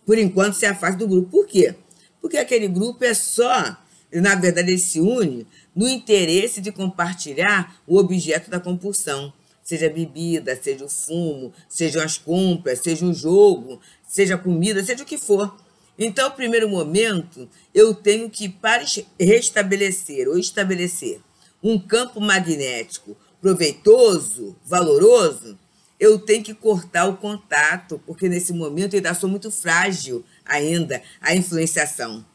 Por 0.06 0.18
enquanto, 0.18 0.54
se 0.54 0.66
afaste 0.66 1.00
do 1.00 1.08
grupo. 1.08 1.30
Por 1.30 1.48
quê? 1.48 1.76
Porque 2.22 2.38
aquele 2.38 2.68
grupo 2.68 3.04
é 3.04 3.14
só, 3.16 3.78
na 4.12 4.36
verdade, 4.36 4.70
ele 4.70 4.78
se 4.78 5.00
une 5.00 5.48
no 5.76 5.90
interesse 5.90 6.62
de 6.62 6.72
compartilhar 6.72 7.82
o 7.88 7.98
objeto 7.98 8.52
da 8.52 8.60
compulsão. 8.60 9.34
Seja 9.64 9.90
bebida, 9.90 10.56
seja 10.62 10.86
o 10.86 10.90
fumo, 10.90 11.54
sejam 11.68 12.04
as 12.04 12.18
compras, 12.18 12.80
seja 12.80 13.06
o 13.06 13.14
jogo, 13.14 13.80
seja 14.06 14.36
a 14.36 14.38
comida, 14.38 14.84
seja 14.84 15.04
o 15.04 15.06
que 15.06 15.18
for. 15.18 15.56
Então, 15.98 16.30
no 16.30 16.36
primeiro 16.36 16.70
momento, 16.70 17.50
eu 17.74 17.94
tenho 17.96 18.30
que, 18.30 18.50
para 18.50 18.84
restabelecer 19.20 20.28
ou 20.28 20.38
estabelecer 20.38 21.22
um 21.64 21.80
campo 21.80 22.20
magnético 22.20 23.16
proveitoso, 23.44 24.56
valoroso, 24.66 25.60
eu 26.00 26.18
tenho 26.18 26.42
que 26.42 26.54
cortar 26.54 27.10
o 27.10 27.18
contato, 27.18 28.02
porque 28.06 28.30
nesse 28.30 28.54
momento 28.54 28.94
eu 28.94 29.00
ainda 29.00 29.14
sou 29.14 29.30
muito 29.30 29.52
frágil 29.52 30.24
ainda 30.46 31.04
a 31.20 31.36
influenciação. 31.36 32.26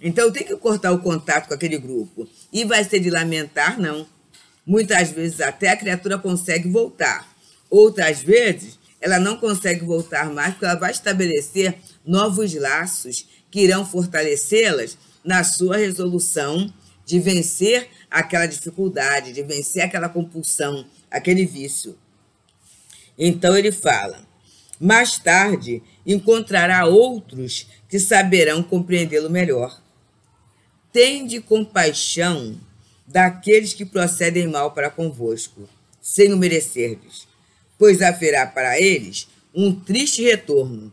Então 0.00 0.24
eu 0.24 0.32
tenho 0.32 0.48
que 0.48 0.56
cortar 0.56 0.90
o 0.90 0.98
contato 0.98 1.46
com 1.46 1.54
aquele 1.54 1.78
grupo. 1.78 2.28
E 2.52 2.64
vai 2.64 2.82
ser 2.82 2.98
de 2.98 3.10
lamentar, 3.10 3.78
não. 3.78 4.04
Muitas 4.66 5.12
vezes 5.12 5.40
até 5.40 5.68
a 5.68 5.76
criatura 5.76 6.18
consegue 6.18 6.68
voltar. 6.68 7.32
Outras 7.70 8.20
vezes 8.20 8.76
ela 9.00 9.20
não 9.20 9.36
consegue 9.36 9.84
voltar 9.84 10.30
mais 10.30 10.54
porque 10.54 10.64
ela 10.64 10.74
vai 10.74 10.90
estabelecer 10.90 11.78
novos 12.04 12.52
laços 12.54 13.24
que 13.52 13.60
irão 13.60 13.86
fortalecê-las 13.86 14.98
na 15.24 15.44
sua 15.44 15.76
resolução 15.76 16.72
de 17.10 17.18
vencer 17.18 17.88
aquela 18.10 18.46
dificuldade, 18.46 19.32
de 19.32 19.42
vencer 19.42 19.82
aquela 19.82 20.08
compulsão, 20.08 20.86
aquele 21.10 21.44
vício. 21.44 21.98
Então 23.18 23.56
ele 23.56 23.72
fala: 23.72 24.26
mais 24.80 25.18
tarde 25.18 25.82
encontrará 26.06 26.86
outros 26.86 27.66
que 27.88 27.98
saberão 27.98 28.62
compreendê-lo 28.62 29.28
melhor. 29.28 29.82
Tende 30.92 31.40
compaixão 31.40 32.58
daqueles 33.06 33.74
que 33.74 33.84
procedem 33.84 34.46
mal 34.46 34.70
para 34.70 34.88
convosco, 34.88 35.68
sem 36.00 36.32
o 36.32 36.36
merecerdes, 36.36 37.26
pois 37.76 38.00
haverá 38.00 38.46
para 38.46 38.80
eles 38.80 39.28
um 39.54 39.74
triste 39.74 40.22
retorno, 40.22 40.92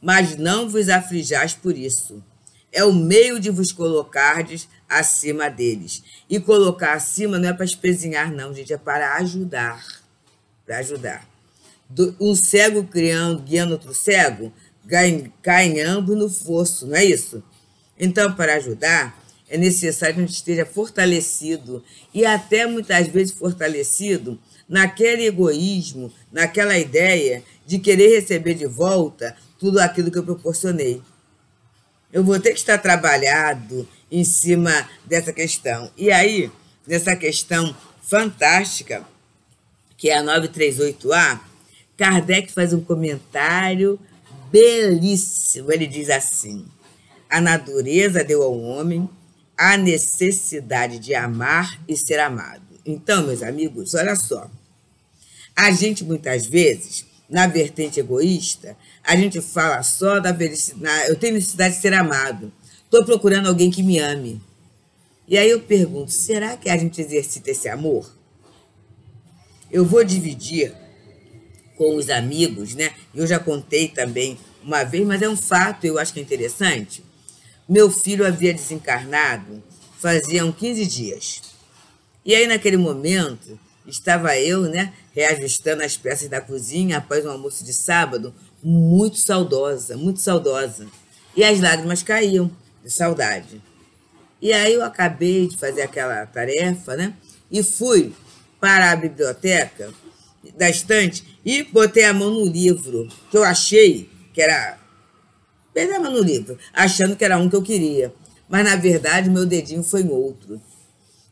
mas 0.00 0.36
não 0.36 0.68
vos 0.68 0.88
aflijais 0.88 1.54
por 1.54 1.76
isso. 1.76 2.22
É 2.70 2.84
o 2.84 2.92
meio 2.92 3.40
de 3.40 3.50
vos 3.50 3.72
colocardes 3.72 4.68
acima 4.98 5.48
deles. 5.48 6.02
E 6.28 6.40
colocar 6.40 6.94
acima 6.94 7.38
não 7.38 7.48
é 7.48 7.52
para 7.52 7.64
espezinhar, 7.64 8.32
não, 8.32 8.54
gente, 8.54 8.72
é 8.72 8.78
para 8.78 9.16
ajudar. 9.16 9.84
Para 10.64 10.78
ajudar 10.78 11.34
um 12.20 12.34
cego 12.34 12.84
criando, 12.84 13.42
guiando 13.42 13.72
outro 13.72 13.94
cego, 13.94 14.52
caem 15.42 15.80
ambos 15.80 16.16
no 16.16 16.28
fosso, 16.28 16.86
não 16.86 16.96
é 16.96 17.04
isso? 17.04 17.42
Então, 17.98 18.32
para 18.34 18.56
ajudar, 18.56 19.18
é 19.48 19.56
necessário 19.56 20.16
que 20.16 20.20
a 20.22 20.26
gente 20.26 20.34
esteja 20.34 20.66
fortalecido 20.66 21.84
e 22.12 22.24
até 22.24 22.66
muitas 22.66 23.06
vezes 23.08 23.32
fortalecido 23.32 24.38
naquele 24.68 25.26
egoísmo, 25.26 26.12
naquela 26.32 26.76
ideia 26.76 27.42
de 27.66 27.78
querer 27.78 28.20
receber 28.20 28.54
de 28.54 28.66
volta 28.66 29.36
tudo 29.58 29.78
aquilo 29.78 30.10
que 30.10 30.18
eu 30.18 30.24
proporcionei. 30.24 31.00
Eu 32.12 32.24
vou 32.24 32.38
ter 32.40 32.52
que 32.52 32.58
estar 32.58 32.78
trabalhado 32.78 33.88
em 34.14 34.24
cima 34.24 34.88
dessa 35.04 35.32
questão. 35.32 35.90
E 35.96 36.10
aí, 36.12 36.50
nessa 36.86 37.16
questão 37.16 37.74
fantástica, 38.00 39.04
que 39.96 40.08
é 40.08 40.18
a 40.18 40.22
938A, 40.22 41.40
Kardec 41.96 42.52
faz 42.52 42.72
um 42.72 42.80
comentário 42.80 43.98
belíssimo. 44.52 45.72
Ele 45.72 45.86
diz 45.86 46.08
assim: 46.10 46.64
a 47.28 47.40
natureza 47.40 48.22
deu 48.22 48.42
ao 48.42 48.56
homem 48.56 49.08
a 49.56 49.76
necessidade 49.76 50.98
de 51.00 51.14
amar 51.14 51.80
e 51.88 51.96
ser 51.96 52.20
amado. 52.20 52.62
Então, 52.86 53.26
meus 53.26 53.42
amigos, 53.42 53.94
olha 53.94 54.14
só. 54.14 54.48
A 55.56 55.70
gente 55.72 56.04
muitas 56.04 56.46
vezes, 56.46 57.04
na 57.28 57.46
vertente 57.46 57.98
egoísta, 57.98 58.76
a 59.02 59.16
gente 59.16 59.40
fala 59.40 59.82
só 59.82 60.20
da 60.20 60.34
felicidade. 60.34 61.08
Eu 61.08 61.16
tenho 61.16 61.34
necessidade 61.34 61.76
de 61.76 61.80
ser 61.80 61.94
amado. 61.94 62.52
Estou 62.94 63.04
procurando 63.04 63.48
alguém 63.48 63.72
que 63.72 63.82
me 63.82 63.98
ame. 63.98 64.40
E 65.26 65.36
aí 65.36 65.50
eu 65.50 65.58
pergunto: 65.58 66.12
será 66.12 66.56
que 66.56 66.70
a 66.70 66.76
gente 66.76 67.00
exercita 67.00 67.50
esse 67.50 67.68
amor? 67.68 68.08
Eu 69.68 69.84
vou 69.84 70.04
dividir 70.04 70.72
com 71.76 71.96
os 71.96 72.08
amigos, 72.08 72.76
né? 72.76 72.94
Eu 73.12 73.26
já 73.26 73.40
contei 73.40 73.88
também 73.88 74.38
uma 74.62 74.84
vez, 74.84 75.04
mas 75.04 75.20
é 75.22 75.28
um 75.28 75.36
fato, 75.36 75.84
eu 75.84 75.98
acho 75.98 76.12
que 76.12 76.20
é 76.20 76.22
interessante. 76.22 77.02
Meu 77.68 77.90
filho 77.90 78.24
havia 78.24 78.54
desencarnado 78.54 79.60
faziam 79.98 80.52
15 80.52 80.86
dias. 80.86 81.42
E 82.24 82.32
aí, 82.32 82.46
naquele 82.46 82.76
momento, 82.76 83.58
estava 83.88 84.38
eu, 84.38 84.68
né, 84.68 84.92
reajustando 85.12 85.82
as 85.82 85.96
peças 85.96 86.28
da 86.28 86.40
cozinha 86.40 86.98
após 86.98 87.26
um 87.26 87.30
almoço 87.30 87.64
de 87.64 87.72
sábado, 87.72 88.32
muito 88.62 89.16
saudosa, 89.16 89.96
muito 89.96 90.20
saudosa. 90.20 90.86
E 91.36 91.42
as 91.42 91.58
lágrimas 91.58 92.00
caíam 92.00 92.48
de 92.84 92.90
saudade. 92.90 93.62
E 94.40 94.52
aí 94.52 94.74
eu 94.74 94.84
acabei 94.84 95.48
de 95.48 95.56
fazer 95.56 95.82
aquela 95.82 96.26
tarefa, 96.26 96.94
né? 96.96 97.14
E 97.50 97.62
fui 97.62 98.12
para 98.60 98.92
a 98.92 98.96
biblioteca 98.96 99.90
da 100.56 100.68
estante 100.68 101.38
e 101.44 101.62
botei 101.62 102.04
a 102.04 102.12
mão 102.12 102.30
no 102.30 102.44
livro, 102.44 103.08
que 103.30 103.36
eu 103.36 103.42
achei 103.42 104.10
que 104.34 104.42
era. 104.42 104.78
Botei 105.68 105.94
a 105.94 106.00
mão 106.00 106.12
no 106.12 106.20
livro, 106.20 106.58
achando 106.72 107.16
que 107.16 107.24
era 107.24 107.38
um 107.38 107.48
que 107.48 107.56
eu 107.56 107.62
queria. 107.62 108.14
Mas, 108.48 108.64
na 108.64 108.76
verdade, 108.76 109.30
meu 109.30 109.46
dedinho 109.46 109.82
foi 109.82 110.02
em 110.02 110.10
outro. 110.10 110.60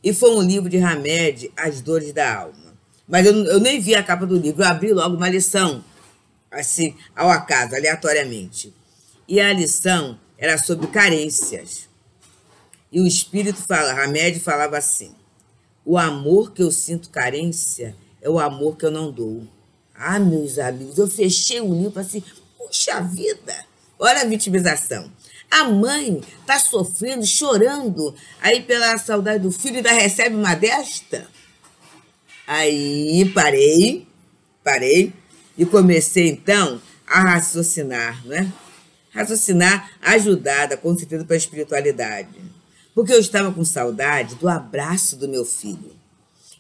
E 0.02 0.12
foi 0.12 0.34
um 0.34 0.42
livro 0.42 0.68
de 0.68 0.78
Hamed, 0.78 1.52
As 1.56 1.80
Dores 1.80 2.12
da 2.12 2.38
Alma. 2.40 2.72
Mas 3.06 3.26
eu, 3.26 3.34
eu 3.44 3.60
nem 3.60 3.78
vi 3.78 3.94
a 3.94 4.02
capa 4.02 4.26
do 4.26 4.36
livro, 4.36 4.62
eu 4.62 4.66
abri 4.66 4.92
logo 4.92 5.16
uma 5.16 5.28
lição, 5.28 5.84
assim, 6.50 6.96
ao 7.14 7.28
acaso, 7.28 7.76
aleatoriamente. 7.76 8.74
E 9.28 9.40
a 9.40 9.52
lição 9.52 10.18
era 10.42 10.58
sobre 10.58 10.88
carências. 10.88 11.88
E 12.90 13.00
o 13.00 13.06
espírito 13.06 13.62
fala, 13.62 13.92
Hamed 14.02 14.40
falava 14.40 14.76
assim: 14.76 15.14
o 15.84 15.96
amor 15.96 16.52
que 16.52 16.60
eu 16.60 16.72
sinto 16.72 17.10
carência 17.10 17.94
é 18.20 18.28
o 18.28 18.40
amor 18.40 18.76
que 18.76 18.84
eu 18.84 18.90
não 18.90 19.12
dou. 19.12 19.46
Ah, 19.94 20.18
meus 20.18 20.58
amigos, 20.58 20.98
eu 20.98 21.06
fechei 21.06 21.60
o 21.60 21.72
livro 21.72 22.00
assim, 22.00 22.24
puxa 22.58 23.00
vida, 23.00 23.54
olha 23.96 24.22
a 24.22 24.24
vitimização. 24.24 25.12
A 25.48 25.64
mãe 25.64 26.20
está 26.40 26.58
sofrendo, 26.58 27.24
chorando, 27.24 28.12
aí 28.40 28.62
pela 28.62 28.98
saudade 28.98 29.44
do 29.44 29.52
filho 29.52 29.76
ainda 29.76 29.92
recebe 29.92 30.34
uma 30.34 30.54
desta. 30.56 31.28
Aí 32.48 33.30
parei, 33.32 34.08
parei 34.64 35.12
e 35.56 35.64
comecei 35.64 36.30
então 36.30 36.82
a 37.06 37.20
raciocinar, 37.20 38.26
não 38.26 38.34
é? 38.34 38.52
Raciocinar 39.12 39.90
ajudada, 40.00 40.76
com 40.76 40.96
certeza, 40.96 41.24
para 41.24 41.34
a 41.34 41.38
espiritualidade. 41.38 42.28
Porque 42.94 43.12
eu 43.12 43.20
estava 43.20 43.52
com 43.52 43.64
saudade 43.64 44.34
do 44.36 44.48
abraço 44.48 45.16
do 45.16 45.28
meu 45.28 45.44
filho. 45.44 46.02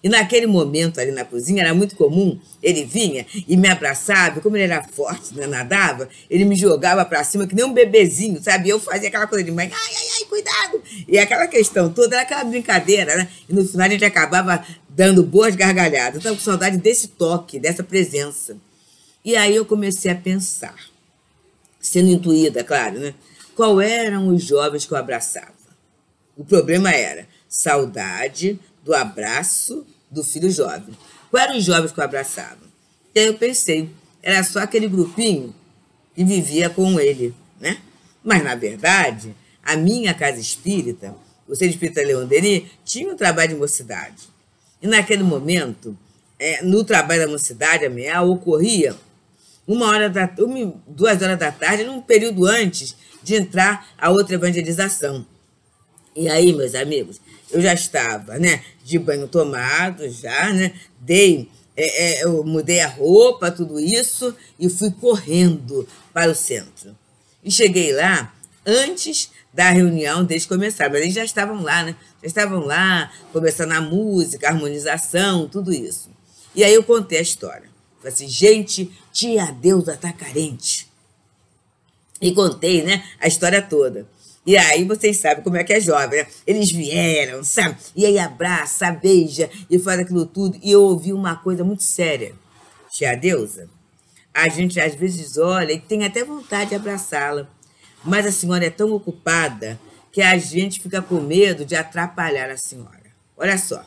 E 0.02 0.08
naquele 0.08 0.46
momento 0.46 1.00
ali 1.00 1.12
na 1.12 1.24
cozinha 1.24 1.62
era 1.62 1.72
muito 1.72 1.94
comum, 1.94 2.38
ele 2.60 2.84
vinha 2.84 3.24
e 3.46 3.56
me 3.56 3.68
abraçava, 3.68 4.40
como 4.40 4.56
ele 4.56 4.64
era 4.64 4.82
forte, 4.82 5.32
né, 5.34 5.46
nadava, 5.46 6.08
ele 6.28 6.44
me 6.44 6.56
jogava 6.56 7.04
para 7.04 7.22
cima 7.22 7.46
que 7.46 7.54
nem 7.54 7.64
um 7.64 7.72
bebezinho, 7.72 8.42
sabe? 8.42 8.68
Eu 8.68 8.80
fazia 8.80 9.08
aquela 9.08 9.28
coisa 9.28 9.44
de 9.44 9.52
mãe, 9.52 9.70
ai, 9.72 9.94
ai, 9.94 10.06
ai, 10.18 10.24
cuidado! 10.24 10.82
E 11.06 11.18
aquela 11.18 11.46
questão 11.46 11.92
toda 11.92 12.16
era 12.16 12.24
aquela 12.24 12.42
brincadeira, 12.42 13.14
né? 13.14 13.28
E 13.48 13.54
no 13.54 13.64
final 13.64 13.88
gente 13.88 14.04
acabava 14.04 14.66
dando 14.88 15.22
boas 15.22 15.54
gargalhadas. 15.54 16.14
Eu 16.14 16.18
estava 16.18 16.36
com 16.36 16.42
saudade 16.42 16.78
desse 16.78 17.08
toque, 17.08 17.60
dessa 17.60 17.84
presença. 17.84 18.56
E 19.24 19.36
aí 19.36 19.54
eu 19.54 19.64
comecei 19.64 20.10
a 20.10 20.16
pensar, 20.16 20.74
sendo 21.82 22.10
intuída, 22.10 22.62
claro, 22.62 22.98
né? 22.98 23.14
Qual 23.54 23.80
eram 23.80 24.28
os 24.28 24.42
jovens 24.44 24.86
que 24.86 24.92
eu 24.92 24.96
abraçava? 24.96 25.52
O 26.36 26.44
problema 26.44 26.90
era 26.90 27.28
saudade 27.48 28.58
do 28.82 28.94
abraço 28.94 29.84
do 30.10 30.24
filho 30.24 30.50
jovem. 30.50 30.96
Quais 31.30 31.46
eram 31.48 31.58
os 31.58 31.64
jovens 31.64 31.92
que 31.92 32.00
eu 32.00 32.04
abraçava? 32.04 32.60
E 33.14 33.20
aí 33.20 33.26
eu 33.26 33.34
pensei, 33.34 33.90
era 34.22 34.42
só 34.42 34.60
aquele 34.60 34.88
grupinho 34.88 35.54
que 36.14 36.24
vivia 36.24 36.70
com 36.70 36.98
ele, 36.98 37.34
né? 37.60 37.78
Mas, 38.24 38.42
na 38.42 38.54
verdade, 38.54 39.34
a 39.62 39.76
minha 39.76 40.14
casa 40.14 40.40
espírita, 40.40 41.14
o 41.46 41.54
Centro 41.54 41.74
Espírita 41.74 42.00
Leon 42.00 42.26
tinha 42.84 43.12
um 43.12 43.16
trabalho 43.16 43.50
de 43.50 43.54
mocidade. 43.56 44.28
E 44.80 44.86
naquele 44.86 45.22
momento, 45.22 45.96
é, 46.38 46.62
no 46.62 46.84
trabalho 46.84 47.26
da 47.26 47.32
mocidade, 47.32 47.84
a 47.84 47.90
MEA, 47.90 48.22
ocorria 48.22 48.96
uma 49.66 49.88
hora 49.88 50.10
da, 50.10 50.30
uma, 50.38 50.74
duas 50.86 51.22
horas 51.22 51.38
da 51.38 51.52
tarde, 51.52 51.84
num 51.84 52.00
período 52.00 52.46
antes 52.46 52.96
de 53.22 53.36
entrar 53.36 53.88
a 53.96 54.10
outra 54.10 54.34
evangelização. 54.34 55.24
E 56.14 56.28
aí, 56.28 56.52
meus 56.52 56.74
amigos, 56.74 57.20
eu 57.50 57.60
já 57.60 57.72
estava, 57.72 58.38
né, 58.38 58.62
de 58.84 58.98
banho 58.98 59.26
tomado, 59.28 60.08
já, 60.10 60.52
né, 60.52 60.72
dei, 61.00 61.48
é, 61.76 62.20
é, 62.20 62.24
eu 62.24 62.44
mudei 62.44 62.80
a 62.80 62.88
roupa, 62.88 63.50
tudo 63.50 63.80
isso, 63.80 64.34
e 64.58 64.68
fui 64.68 64.90
correndo 64.90 65.86
para 66.12 66.30
o 66.30 66.34
centro. 66.34 66.96
E 67.42 67.50
cheguei 67.50 67.92
lá 67.92 68.34
antes 68.66 69.30
da 69.52 69.70
reunião 69.70 70.24
deles 70.24 70.46
começar, 70.46 70.90
mas 70.90 71.02
eles 71.02 71.14
já 71.14 71.24
estavam 71.24 71.62
lá, 71.62 71.82
né, 71.82 71.96
já 72.22 72.26
estavam 72.26 72.60
lá, 72.60 73.10
começando 73.32 73.72
a 73.72 73.80
música, 73.80 74.48
a 74.48 74.50
harmonização, 74.50 75.48
tudo 75.48 75.72
isso. 75.72 76.10
E 76.54 76.62
aí 76.62 76.74
eu 76.74 76.82
contei 76.82 77.18
a 77.18 77.22
história. 77.22 77.71
Falei 78.02 78.14
assim, 78.14 78.28
gente, 78.28 78.90
tia 79.12 79.46
Deusa 79.52 79.96
tá 79.96 80.12
carente. 80.12 80.90
E 82.20 82.32
contei, 82.32 82.82
né, 82.82 83.04
a 83.20 83.28
história 83.28 83.62
toda. 83.62 84.08
E 84.44 84.56
aí 84.56 84.82
vocês 84.84 85.18
sabem 85.18 85.44
como 85.44 85.56
é 85.56 85.62
que 85.62 85.72
é 85.72 85.80
jovem, 85.80 86.18
né? 86.20 86.26
Eles 86.44 86.72
vieram, 86.72 87.44
sabe? 87.44 87.76
E 87.94 88.04
aí 88.04 88.18
abraça, 88.18 88.90
beija 88.90 89.48
e 89.70 89.78
faz 89.78 90.00
aquilo 90.00 90.26
tudo. 90.26 90.58
E 90.60 90.72
eu 90.72 90.82
ouvi 90.82 91.12
uma 91.12 91.36
coisa 91.36 91.62
muito 91.62 91.84
séria. 91.84 92.34
Tia 92.90 93.14
Deusa, 93.14 93.70
a 94.34 94.48
gente 94.48 94.80
às 94.80 94.96
vezes 94.96 95.38
olha 95.38 95.72
e 95.72 95.80
tem 95.80 96.04
até 96.04 96.24
vontade 96.24 96.70
de 96.70 96.76
abraçá-la. 96.76 97.48
Mas 98.04 98.26
a 98.26 98.32
senhora 98.32 98.66
é 98.66 98.70
tão 98.70 98.92
ocupada 98.92 99.78
que 100.10 100.20
a 100.20 100.36
gente 100.36 100.80
fica 100.80 101.00
com 101.00 101.20
medo 101.20 101.64
de 101.64 101.76
atrapalhar 101.76 102.50
a 102.50 102.56
senhora. 102.56 103.00
Olha 103.36 103.56
só. 103.56 103.84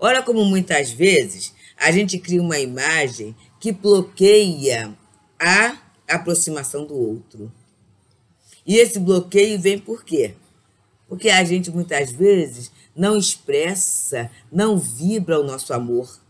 Olha 0.00 0.20
como 0.20 0.44
muitas 0.44 0.90
vezes 0.90 1.54
a 1.80 1.90
gente 1.90 2.18
cria 2.18 2.42
uma 2.42 2.58
imagem 2.58 3.34
que 3.58 3.72
bloqueia 3.72 4.94
a 5.38 5.78
aproximação 6.06 6.84
do 6.84 6.94
outro. 6.94 7.50
E 8.66 8.76
esse 8.76 9.00
bloqueio 9.00 9.58
vem 9.58 9.78
por 9.78 10.04
quê? 10.04 10.34
Porque 11.08 11.30
a 11.30 11.42
gente 11.42 11.70
muitas 11.70 12.12
vezes 12.12 12.70
não 12.94 13.16
expressa, 13.16 14.30
não 14.52 14.78
vibra 14.78 15.40
o 15.40 15.44
nosso 15.44 15.72
amor. 15.72 16.20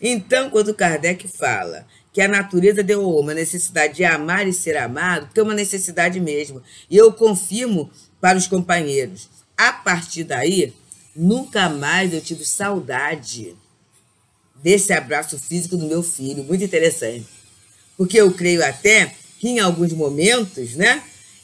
Então, 0.00 0.50
quando 0.50 0.74
Kardec 0.74 1.28
fala 1.28 1.86
que 2.12 2.20
a 2.20 2.28
natureza 2.28 2.82
deu 2.82 3.00
ao 3.00 3.14
homem 3.14 3.30
a 3.30 3.40
necessidade 3.40 3.94
de 3.94 4.04
amar 4.04 4.46
e 4.46 4.52
ser 4.52 4.76
amado, 4.76 5.32
que 5.32 5.38
é 5.38 5.42
uma 5.42 5.54
necessidade 5.54 6.20
mesmo. 6.20 6.60
E 6.90 6.96
eu 6.96 7.12
confirmo 7.12 7.90
para 8.20 8.36
os 8.36 8.46
companheiros. 8.48 9.28
A 9.56 9.72
partir 9.72 10.24
daí, 10.24 10.74
nunca 11.14 11.68
mais 11.68 12.12
eu 12.12 12.20
tive 12.20 12.44
saudade 12.44 13.56
desse 14.64 14.94
abraço 14.94 15.38
físico 15.38 15.76
do 15.76 15.86
meu 15.86 16.02
filho. 16.02 16.42
Muito 16.42 16.64
interessante. 16.64 17.26
Porque 17.98 18.18
eu 18.18 18.32
creio 18.32 18.64
até 18.64 19.14
que 19.38 19.50
em 19.50 19.60
alguns 19.60 19.92
momentos, 19.92 20.74
né, 20.74 21.02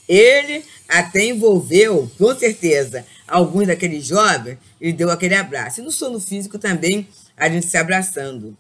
ele 0.09 0.65
até 0.89 1.27
envolveu, 1.27 2.11
com 2.17 2.35
certeza, 2.35 3.05
alguns 3.29 3.67
daqueles 3.67 4.07
jovens 4.07 4.57
e 4.81 4.91
deu 4.91 5.11
aquele 5.11 5.35
abraço. 5.35 5.81
E 5.81 5.85
no 5.85 5.93
sono 5.93 6.19
físico 6.19 6.59
também, 6.59 7.07
a 7.37 7.47
gente 7.47 7.67
se 7.67 7.77
abraçando. 7.77 8.57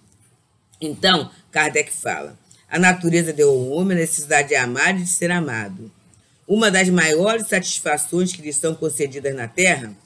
Então, 0.78 1.30
Kardec 1.50 1.90
fala: 1.90 2.38
a 2.68 2.78
natureza 2.78 3.32
deu 3.32 3.48
ao 3.48 3.70
homem 3.70 3.96
a 3.96 4.00
necessidade 4.00 4.48
de 4.48 4.56
amar 4.56 4.94
e 4.94 5.02
de 5.02 5.08
ser 5.08 5.30
amado. 5.30 5.90
Uma 6.46 6.70
das 6.70 6.90
maiores 6.90 7.48
satisfações 7.48 8.30
que 8.30 8.42
lhe 8.42 8.52
são 8.52 8.74
concedidas 8.74 9.34
na 9.34 9.48
Terra 9.48 9.96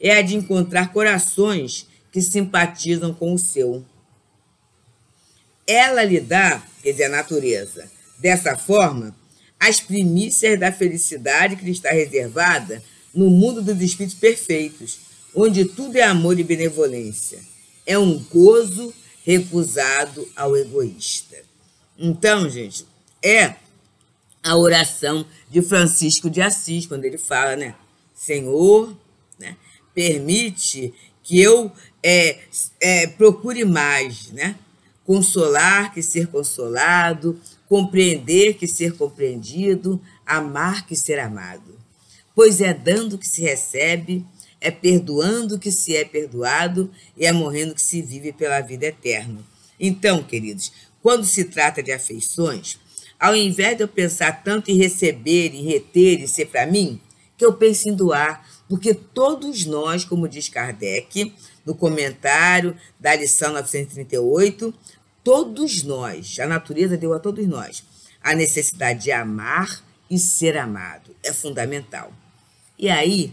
é 0.00 0.12
a 0.12 0.22
de 0.22 0.36
encontrar 0.36 0.92
corações 0.92 1.88
que 2.12 2.22
simpatizam 2.22 3.12
com 3.12 3.34
o 3.34 3.38
seu. 3.38 3.84
Ela 5.66 6.04
lhe 6.04 6.20
dá, 6.20 6.62
quer 6.82 6.92
dizer, 6.92 7.04
a 7.04 7.08
natureza, 7.08 7.90
Dessa 8.18 8.56
forma, 8.56 9.14
as 9.58 9.80
primícias 9.80 10.58
da 10.58 10.72
felicidade 10.72 11.56
que 11.56 11.64
lhe 11.64 11.72
está 11.72 11.90
reservada 11.90 12.82
no 13.14 13.28
mundo 13.28 13.60
dos 13.60 13.80
espíritos 13.80 14.18
perfeitos, 14.18 14.98
onde 15.34 15.64
tudo 15.64 15.96
é 15.96 16.02
amor 16.02 16.38
e 16.38 16.44
benevolência. 16.44 17.38
É 17.86 17.98
um 17.98 18.18
gozo 18.18 18.94
recusado 19.24 20.26
ao 20.36 20.56
egoísta. 20.56 21.36
Então, 21.98 22.48
gente, 22.48 22.86
é 23.22 23.56
a 24.42 24.56
oração 24.56 25.26
de 25.50 25.62
Francisco 25.62 26.30
de 26.30 26.40
Assis, 26.40 26.86
quando 26.86 27.04
ele 27.04 27.18
fala, 27.18 27.56
né? 27.56 27.74
Senhor, 28.14 28.96
né, 29.38 29.56
permite 29.94 30.94
que 31.22 31.40
eu 31.40 31.72
é, 32.02 32.38
é, 32.80 33.06
procure 33.06 33.64
mais, 33.64 34.30
né? 34.30 34.56
Consolar 35.04 35.92
que 35.92 36.02
ser 36.02 36.28
consolado, 36.28 37.38
compreender 37.68 38.54
que 38.54 38.66
ser 38.66 38.96
compreendido, 38.96 40.00
amar 40.24 40.86
que 40.86 40.96
ser 40.96 41.18
amado. 41.18 41.78
Pois 42.34 42.60
é 42.60 42.72
dando 42.74 43.18
que 43.18 43.28
se 43.28 43.42
recebe, 43.42 44.24
é 44.60 44.70
perdoando 44.70 45.58
que 45.58 45.70
se 45.70 45.94
é 45.94 46.04
perdoado 46.04 46.90
e 47.16 47.26
é 47.26 47.32
morrendo 47.32 47.74
que 47.74 47.82
se 47.82 48.00
vive 48.00 48.32
pela 48.32 48.60
vida 48.60 48.86
eterna. 48.86 49.40
Então, 49.78 50.22
queridos, 50.22 50.72
quando 51.02 51.26
se 51.26 51.44
trata 51.44 51.82
de 51.82 51.92
afeições, 51.92 52.78
ao 53.20 53.36
invés 53.36 53.76
de 53.76 53.82
eu 53.82 53.88
pensar 53.88 54.42
tanto 54.42 54.70
em 54.70 54.78
receber, 54.78 55.54
em 55.54 55.64
reter 55.64 56.20
e 56.20 56.26
ser 56.26 56.46
para 56.46 56.66
mim, 56.66 57.00
que 57.36 57.44
eu 57.44 57.52
pense 57.52 57.88
em 57.88 57.94
doar, 57.94 58.46
porque 58.68 58.94
todos 58.94 59.66
nós, 59.66 60.04
como 60.04 60.28
diz 60.28 60.48
Kardec, 60.48 61.32
no 61.64 61.74
comentário 61.74 62.76
da 62.98 63.14
lição 63.14 63.52
938, 63.52 64.74
todos 65.22 65.82
nós, 65.82 66.38
a 66.38 66.46
natureza 66.46 66.96
deu 66.96 67.14
a 67.14 67.18
todos 67.18 67.46
nós, 67.46 67.82
a 68.22 68.34
necessidade 68.34 69.04
de 69.04 69.12
amar 69.12 69.82
e 70.10 70.18
ser 70.18 70.56
amado. 70.56 71.14
É 71.22 71.32
fundamental. 71.32 72.12
E 72.78 72.88
aí, 72.88 73.32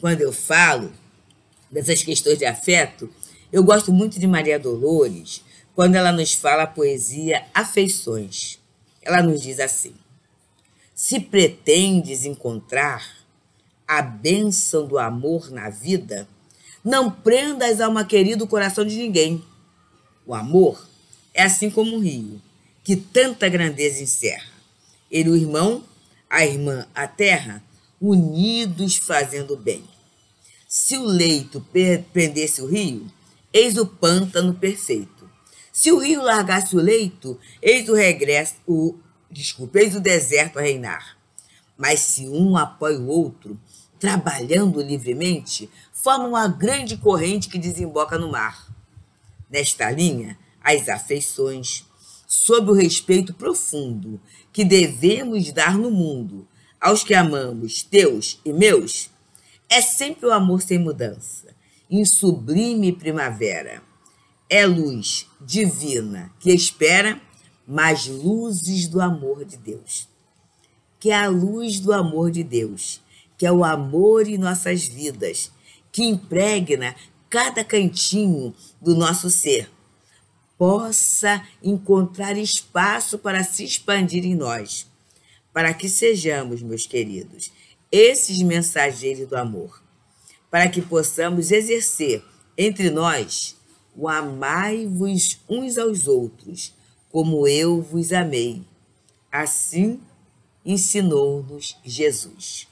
quando 0.00 0.20
eu 0.20 0.32
falo 0.32 0.92
dessas 1.70 2.02
questões 2.02 2.38
de 2.38 2.44
afeto, 2.44 3.08
eu 3.52 3.62
gosto 3.62 3.92
muito 3.92 4.18
de 4.18 4.26
Maria 4.26 4.58
Dolores, 4.58 5.44
quando 5.74 5.94
ela 5.94 6.12
nos 6.12 6.34
fala 6.34 6.64
a 6.64 6.66
poesia 6.66 7.44
Afeições. 7.54 8.58
Ela 9.00 9.22
nos 9.22 9.42
diz 9.42 9.58
assim: 9.58 9.94
Se 10.94 11.18
pretendes 11.18 12.24
encontrar 12.24 13.22
a 13.86 14.00
bênção 14.00 14.86
do 14.86 14.98
amor 14.98 15.50
na 15.50 15.68
vida, 15.68 16.28
não 16.84 17.10
prendas 17.10 17.80
a 17.80 17.88
uma 17.88 18.04
querida 18.04 18.42
o 18.44 18.48
coração 18.48 18.84
de 18.84 18.96
ninguém. 18.96 19.42
O 20.26 20.34
amor 20.34 20.88
é 21.34 21.42
assim 21.42 21.70
como 21.70 21.96
o 21.96 22.00
rio, 22.00 22.40
que 22.82 22.96
tanta 22.96 23.48
grandeza 23.48 24.02
encerra. 24.02 24.50
Ele, 25.10 25.30
o 25.30 25.36
irmão, 25.36 25.84
a 26.28 26.44
irmã, 26.44 26.86
a 26.94 27.06
terra, 27.06 27.62
unidos 28.00 28.96
fazendo 28.96 29.56
bem. 29.56 29.84
Se 30.66 30.96
o 30.96 31.04
leito 31.04 31.64
prendesse 32.12 32.62
o 32.62 32.66
rio, 32.66 33.06
eis 33.52 33.76
o 33.76 33.86
pântano 33.86 34.54
perfeito. 34.54 35.30
Se 35.72 35.92
o 35.92 35.98
rio 35.98 36.22
largasse 36.22 36.74
o 36.74 36.80
leito, 36.80 37.38
eis 37.60 37.88
o 37.88 37.94
regresso, 37.94 38.54
o, 38.66 38.94
desculpa, 39.30 39.78
eis 39.80 39.94
o 39.94 40.00
deserto 40.00 40.58
a 40.58 40.62
reinar. 40.62 41.16
Mas 41.76 42.00
se 42.00 42.28
um 42.28 42.56
apoia 42.56 42.98
o 42.98 43.06
outro, 43.06 43.58
trabalhando 43.98 44.82
livremente, 44.82 45.70
forma 46.02 46.26
uma 46.26 46.48
grande 46.48 46.96
corrente 46.96 47.48
que 47.48 47.56
desemboca 47.56 48.18
no 48.18 48.28
mar. 48.28 48.66
Nesta 49.48 49.88
linha, 49.88 50.36
as 50.60 50.88
afeições, 50.88 51.84
sob 52.26 52.72
o 52.72 52.74
respeito 52.74 53.32
profundo 53.32 54.20
que 54.52 54.64
devemos 54.64 55.52
dar 55.52 55.78
no 55.78 55.92
mundo 55.92 56.46
aos 56.80 57.04
que 57.04 57.14
amamos, 57.14 57.84
teus 57.84 58.40
e 58.44 58.52
meus, 58.52 59.10
é 59.68 59.80
sempre 59.80 60.26
o 60.26 60.32
amor 60.32 60.60
sem 60.60 60.76
mudança, 60.76 61.54
em 61.88 62.04
sublime 62.04 62.92
primavera. 62.92 63.80
É 64.50 64.66
luz 64.66 65.28
divina 65.40 66.32
que 66.40 66.50
espera 66.50 67.22
mais 67.64 68.08
luzes 68.08 68.88
do 68.88 69.00
amor 69.00 69.44
de 69.44 69.56
Deus. 69.56 70.08
Que 70.98 71.10
é 71.10 71.22
a 71.22 71.28
luz 71.28 71.78
do 71.78 71.92
amor 71.92 72.32
de 72.32 72.42
Deus, 72.42 73.00
que 73.38 73.46
é 73.46 73.52
o 73.52 73.64
amor 73.64 74.26
em 74.26 74.36
nossas 74.36 74.84
vidas, 74.84 75.52
que 75.92 76.02
impregna 76.02 76.96
cada 77.28 77.62
cantinho 77.62 78.54
do 78.80 78.94
nosso 78.96 79.30
ser 79.30 79.70
possa 80.56 81.46
encontrar 81.62 82.36
espaço 82.36 83.18
para 83.18 83.44
se 83.44 83.64
expandir 83.64 84.24
em 84.24 84.34
nós, 84.34 84.86
para 85.52 85.74
que 85.74 85.88
sejamos, 85.88 86.62
meus 86.62 86.86
queridos, 86.86 87.52
esses 87.90 88.40
mensageiros 88.42 89.28
do 89.28 89.36
amor, 89.36 89.82
para 90.50 90.68
que 90.68 90.80
possamos 90.80 91.50
exercer 91.50 92.24
entre 92.56 92.90
nós 92.90 93.56
o 93.94 94.08
amai-vos 94.08 95.40
uns 95.48 95.76
aos 95.76 96.06
outros, 96.06 96.72
como 97.10 97.46
eu 97.46 97.82
vos 97.82 98.12
amei. 98.12 98.62
Assim 99.30 100.00
ensinou-nos 100.64 101.76
Jesus. 101.84 102.68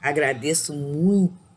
Agradeço 0.00 0.72
muito 0.72 1.49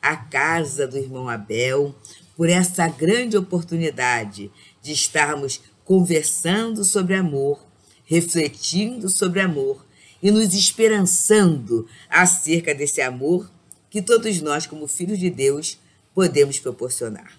a 0.00 0.16
casa 0.16 0.86
do 0.86 0.96
irmão 0.96 1.28
Abel 1.28 1.94
por 2.36 2.48
essa 2.48 2.86
grande 2.88 3.36
oportunidade 3.36 4.50
de 4.80 4.92
estarmos 4.92 5.60
conversando 5.84 6.84
sobre 6.84 7.14
amor, 7.14 7.64
refletindo 8.04 9.08
sobre 9.08 9.40
amor 9.40 9.84
e 10.22 10.30
nos 10.30 10.54
esperançando 10.54 11.88
acerca 12.08 12.74
desse 12.74 13.00
amor 13.00 13.50
que 13.90 14.02
todos 14.02 14.40
nós, 14.40 14.66
como 14.66 14.86
filhos 14.86 15.18
de 15.18 15.30
Deus, 15.30 15.78
podemos 16.14 16.58
proporcionar. 16.58 17.32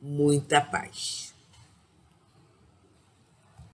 Muita 0.00 0.60
paz. 0.60 1.31